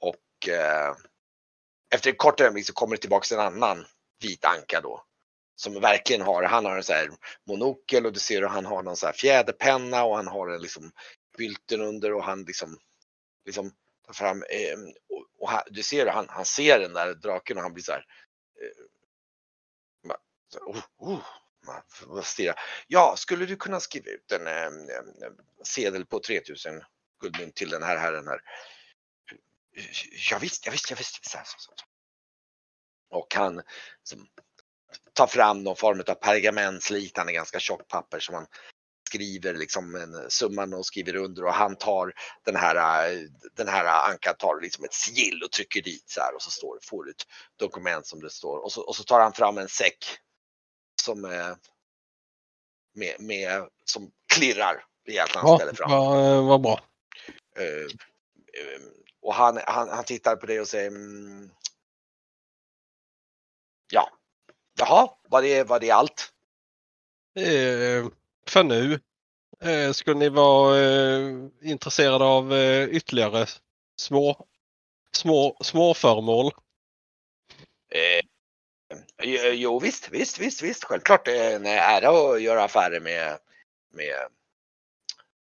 [0.00, 0.96] Och eh,
[1.94, 3.86] efter ett kort ögonblick så kommer det tillbaks en annan
[4.22, 5.02] vit anka då.
[5.56, 7.10] Som verkligen har, han har en så här
[7.46, 10.62] monokel och du ser hur han har någon så här fjäderpenna och han har en
[10.62, 10.92] liksom
[11.38, 12.78] bylten under och han liksom,
[13.44, 13.72] liksom
[14.06, 14.78] tar fram, eh,
[15.08, 17.92] och, och han, du ser han, han ser den där draken och han blir så
[17.92, 18.04] här.
[18.60, 18.86] Eh,
[20.48, 21.20] så, oh, oh.
[22.86, 26.82] Ja, skulle du kunna skriva ut en, en, en sedel på 3000
[27.20, 28.40] guldmynt till den här herren här?
[30.30, 31.24] Ja visst, ja visst, ja visst.
[31.30, 31.72] Så, så, så.
[33.10, 33.62] Och han
[34.02, 34.26] som,
[35.12, 38.46] tar fram någon form av pergamentsliknande ganska tjockt papper som han
[39.08, 42.12] skriver liksom en summan och skriver under och han tar
[42.44, 43.18] den här, eh,
[43.56, 46.74] den här ankan tar liksom ett sigill och trycker dit så här och så står
[46.80, 49.58] det, får du ett dokument som det står och så, och så tar han fram
[49.58, 50.04] en säck
[51.02, 51.54] som eh,
[52.94, 55.90] med, med, som klirrar rejält när han Ja, ställer fram.
[55.90, 56.80] vad vad bra.
[57.58, 57.64] Eh,
[58.62, 58.80] eh,
[59.26, 61.50] och han, han, han tittar på det och säger mm,
[63.92, 64.10] Ja,
[64.78, 66.32] jaha, var det, var det allt?
[67.38, 68.06] Eh,
[68.48, 69.00] för nu.
[69.60, 73.46] Eh, skulle ni vara eh, intresserade av eh, ytterligare
[73.96, 74.46] små,
[75.12, 76.52] små, små föremål?
[77.90, 78.20] Eh,
[79.22, 83.38] jo, jo visst, visst, visst, visst, självklart det är en ära att göra affärer med,
[83.92, 84.14] med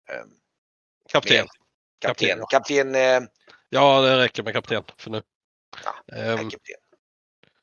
[0.08, 0.24] eh,
[1.08, 1.46] Kapten?
[1.98, 2.38] kapten.
[2.38, 3.20] Kapten, Kapten, eh,
[3.74, 5.22] Ja, det räcker med kapten för nu.
[5.84, 6.60] Ja, kapten.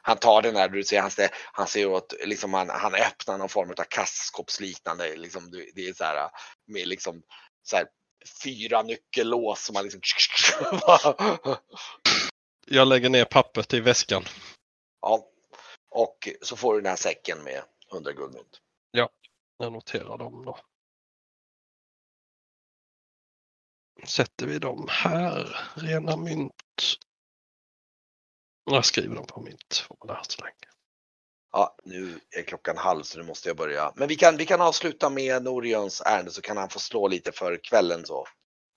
[0.01, 3.38] Han tar den där, du ser, han, ser- han ser åt, liksom han, han öppnar
[3.38, 6.30] någon form av kassaskåpsliknande, liksom, det är så här
[6.68, 7.24] med liksom
[7.64, 7.88] så här,
[8.43, 10.01] fyra nyckellås som man liksom
[12.68, 14.24] jag lägger ner pappret i väskan.
[15.01, 15.26] Ja,
[15.89, 18.62] och så får du den här säcken med 100 guldmynt.
[19.57, 20.57] Jag noterar dem då.
[24.04, 26.54] Sätter vi dem här, rena mynt.
[28.72, 30.54] Jag skriver dem på mitt formulär så länge.
[31.52, 33.91] Ja, nu är klockan halv så nu måste jag börja.
[33.95, 37.32] Men vi kan, vi kan avsluta med Norions ärende så kan han få slå lite
[37.32, 38.26] för kvällen så.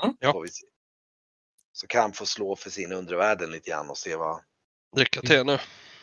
[0.02, 0.16] Mm.
[0.20, 0.32] Ja.
[0.32, 0.66] Får vi se.
[1.72, 4.40] Så kan han få slå för sin undervärlden lite grann och se vad.
[4.96, 5.58] Lycka till nu.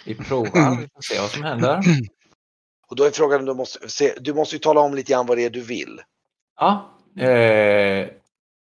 [0.06, 1.82] Vi provar, vi får se vad som händer.
[2.88, 5.38] Och då är frågan, du måste, se, du måste ju tala om lite grann vad
[5.38, 6.02] det är du vill.
[6.56, 8.10] Ja, eh,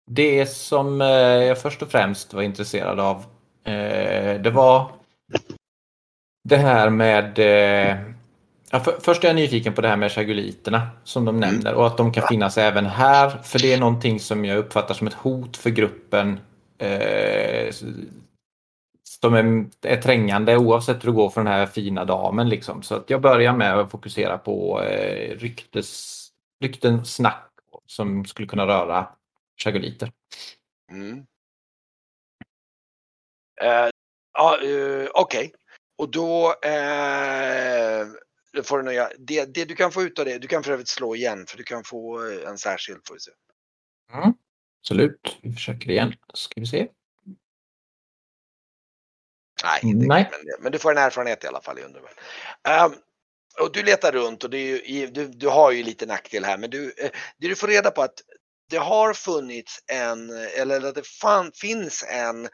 [0.06, 3.16] det som eh, jag först och främst var intresserad av
[3.64, 4.90] eh, det var
[6.48, 7.96] det här med eh,
[8.70, 11.86] Ja, för, först är jag nyfiken på det här med chaguliterna som de nämner och
[11.86, 13.30] att de kan finnas även här.
[13.42, 16.40] För det är någonting som jag uppfattar som ett hot för gruppen.
[16.78, 17.74] Eh,
[19.22, 22.48] de är, är trängande oavsett hur det går för den här fina damen.
[22.48, 22.82] Liksom.
[22.82, 26.22] Så att jag börjar med att fokusera på eh, ryktes,
[26.60, 27.50] rykten, snack
[27.86, 29.06] som skulle kunna röra
[29.56, 30.12] chaguliter.
[30.90, 31.26] Mm.
[33.62, 33.88] Eh,
[34.32, 35.52] ja, eh, Okej,
[35.98, 38.06] och då eh,
[38.64, 39.10] får du nöja.
[39.18, 41.56] Det, det du kan få ut av det, du kan för övrigt slå igen för
[41.58, 43.00] du kan få eh, en särskild.
[43.06, 43.30] Får vi se.
[44.12, 44.32] Mm.
[44.80, 46.14] Absolut, vi försöker igen.
[46.34, 46.88] Ska vi se.
[49.64, 50.30] Nej, inte Nej.
[50.30, 51.82] Men, men du får en erfarenhet i alla fall i.
[52.68, 52.92] Ehm,
[53.60, 56.58] och du letar runt och det är ju, du, du har ju lite nackdel här
[56.58, 58.22] men du, eh, det du får reda på att
[58.68, 62.48] det har funnits en, eller att det fan, finns en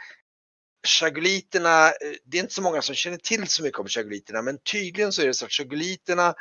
[0.86, 4.58] Chagoliterna, eh, det är inte så många som känner till så mycket om chagoliterna men
[4.58, 6.34] tydligen så är det så att chagoliterna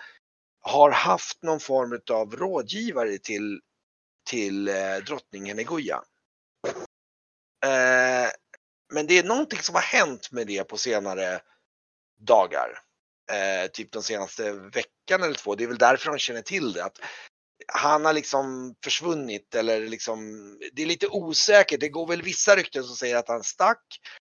[0.61, 3.61] har haft någon form av rådgivare till,
[4.29, 6.03] till eh, drottningen Egoya.
[7.65, 8.29] Eh,
[8.93, 11.41] men det är någonting som har hänt med det på senare
[12.19, 12.79] dagar.
[13.31, 15.55] Eh, typ de senaste veckan eller två.
[15.55, 16.83] Det är väl därför de känner till det.
[16.83, 16.99] Att
[17.73, 20.19] han har liksom försvunnit eller liksom,
[20.73, 21.79] det är lite osäkert.
[21.79, 23.83] Det går väl vissa rykten som säger att han stack.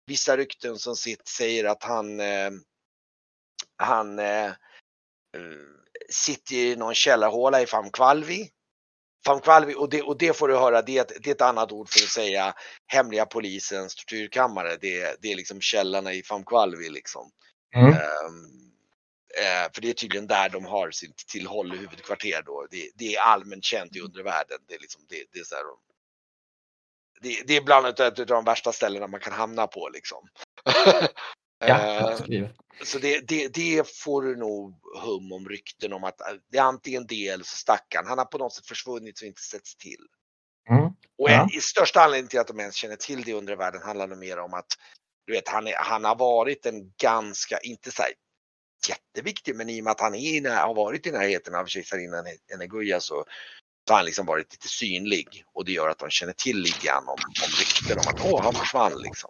[0.05, 2.51] Vissa rykten som sitt säger att han, eh,
[3.77, 4.53] han eh, eh,
[6.09, 8.49] sitter i någon källarhåla i Famkvalvi.
[9.25, 11.71] Famkvalvi och det, och det får du höra, det är, ett, det är ett annat
[11.71, 12.53] ord för att säga
[12.87, 14.77] hemliga polisens tortyrkammare.
[14.81, 17.31] Det, det är liksom källarna i Famkvalvi liksom.
[17.75, 17.93] Mm.
[17.93, 18.62] Ehm,
[19.41, 22.67] eh, för det är tydligen där de har sitt tillhåll i huvudkvarter då.
[22.71, 24.57] Det, det är allmänt känt i undervärlden.
[24.67, 25.63] Det är, liksom, det, det är, så här,
[27.21, 30.27] det, det är bland annat ett av de värsta ställena man kan hamna på liksom.
[31.67, 32.49] Ja, Eh,
[32.83, 36.63] så det, det, det får du nog hum om rykten om att eh, det är
[36.63, 38.07] antingen det eller så stack han.
[38.07, 40.07] Han har på något sätt försvunnit så inte setts till.
[40.69, 40.85] Mm.
[41.17, 41.41] Och Ja.
[41.43, 44.07] en, i största anledningen till att de ens känner till det i undre världen handlar
[44.07, 44.67] det mer om att
[45.25, 48.11] du vet, han, är, han har varit en ganska, inte så här
[48.89, 52.99] jätteviktig, men i och med att han är, har varit i närheten av kejsarinnan Eneguya
[52.99, 53.25] så
[53.87, 56.87] så har han liksom varit lite synlig och det gör att de känner till lite
[56.87, 59.29] grann om, om rykten om att åh, han försvann liksom.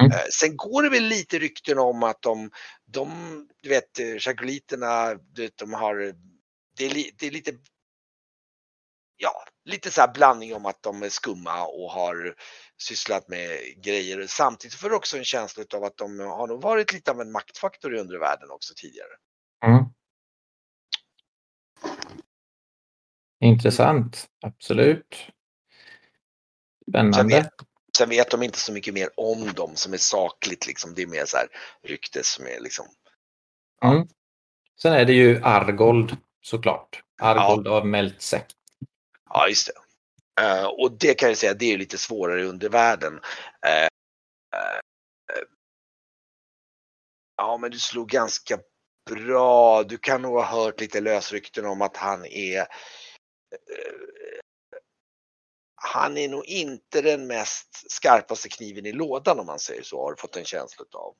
[0.00, 0.12] Mm.
[0.12, 2.50] Eh, sen går det väl lite rykten om att de,
[2.86, 3.08] de
[3.62, 4.16] du vet, eh,
[5.42, 6.14] vet, de har,
[6.76, 7.52] det är, li, det är lite,
[9.22, 12.34] ja, lite så här blandning om att de är skumma och har
[12.78, 14.26] sysslat med grejer.
[14.26, 17.32] Samtidigt får du också en känsla av att de har nog varit lite av en
[17.32, 19.08] maktfaktor i undre världen också tidigare.
[19.64, 19.84] Mm.
[23.40, 25.14] Intressant, absolut.
[25.14, 25.30] Sen
[26.92, 27.36] Spännande.
[27.36, 27.50] vet,
[27.96, 30.94] sen vet de inte så mycket mer om dem som är sakligt liksom.
[30.94, 31.48] Det är mer så här
[31.82, 32.86] rykte som är liksom.
[33.84, 34.08] Mm.
[34.82, 37.02] Sen är det ju Argold såklart.
[37.20, 38.46] Argold av Meltze.
[39.34, 39.72] Ja, just det.
[40.42, 43.20] Eh, och det kan jag säga, det är ju lite svårare under världen.
[43.66, 43.84] Eh,
[44.60, 44.80] eh,
[47.36, 48.58] ja, men du slog ganska
[49.10, 49.82] bra.
[49.82, 52.66] Du kan nog ha hört lite lösrykten om att han är eh,
[55.74, 60.10] han är nog inte den mest skarpaste kniven i lådan om man säger så, har
[60.10, 61.14] du fått en känsla av.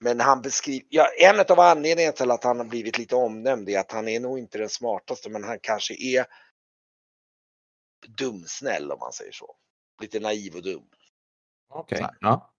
[0.00, 3.78] Men han beskriver, ja, en av anledningarna till att han har blivit lite omnämnd är
[3.78, 6.26] att han är nog inte den smartaste, men han kanske är
[8.08, 9.56] dumsnäll om man säger så.
[10.00, 10.82] Lite naiv och dum.
[11.68, 12.00] Okej.
[12.00, 12.16] Här.
[12.20, 12.50] Ja.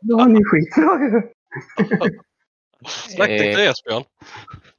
[0.00, 1.32] Då har ni skitbra ju.
[2.86, 4.04] Släkting till Esbjörn.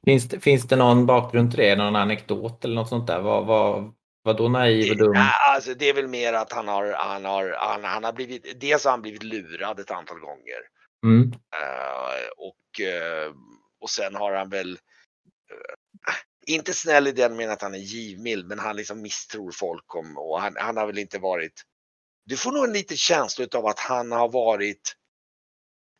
[0.04, 1.76] Finns, det, finns det någon bakgrund till det?
[1.76, 3.20] Någon anekdot eller något sånt där?
[3.20, 5.12] Vad, vad, vad då naiv och dum?
[5.14, 8.60] Ja, alltså det är väl mer att han har, han har, han, han har blivit,
[8.60, 10.60] dels har han blivit lurad ett antal gånger.
[11.04, 11.32] Mm.
[11.32, 13.32] Eh, och, eh,
[13.80, 14.70] och sen har han väl,
[15.50, 16.14] eh,
[16.54, 20.18] inte snäll i den meningen att han är givmild, men han liksom misstror folk om,
[20.18, 21.62] och han, han har väl inte varit,
[22.24, 24.96] du får nog en liten känsla av att han har varit,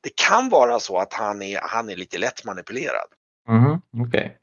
[0.03, 3.09] det kan vara så att han är, han är lite lätt manipulerad.
[3.49, 4.37] Mhm, Okej.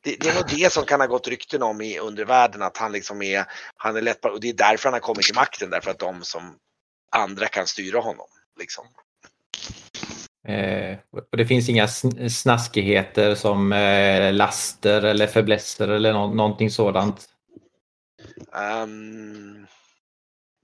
[0.00, 2.92] Det, det är nog det som kan ha gått rykten om i undervärlden att han
[2.92, 3.44] liksom är,
[3.76, 6.22] han är lätt, och det är därför han har kommit till makten, därför att de
[6.22, 6.58] som
[7.10, 8.28] andra kan styra honom.
[8.58, 8.86] Liksom.
[10.48, 10.98] Eh,
[11.30, 17.28] och det finns inga sn- snaskigheter som eh, laster eller fäblesser eller nå- någonting sådant?
[18.54, 19.66] Ehm,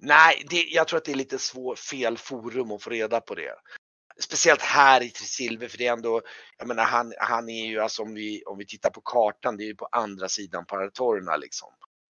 [0.03, 3.35] nej, det, jag tror att det är lite svår, fel forum att få reda på
[3.35, 3.55] det.
[4.21, 6.23] Speciellt här i Trisilver för det är ändå,
[6.59, 9.65] jag menar han, han är ju alltså om vi, om vi tittar på kartan, det
[9.65, 11.69] är ju på andra sidan Paratorna liksom.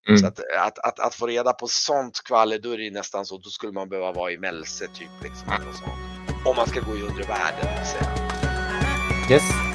[0.07, 0.17] Mm.
[0.17, 3.37] Så att, att, att, att få reda på sånt skvaller, då är det nästan så,
[3.37, 5.47] då skulle man behöva vara i Mälse typ liksom.
[5.47, 6.32] Något sånt.
[6.45, 7.67] Om man ska gå i undre världen.
[9.29, 9.72] Yes.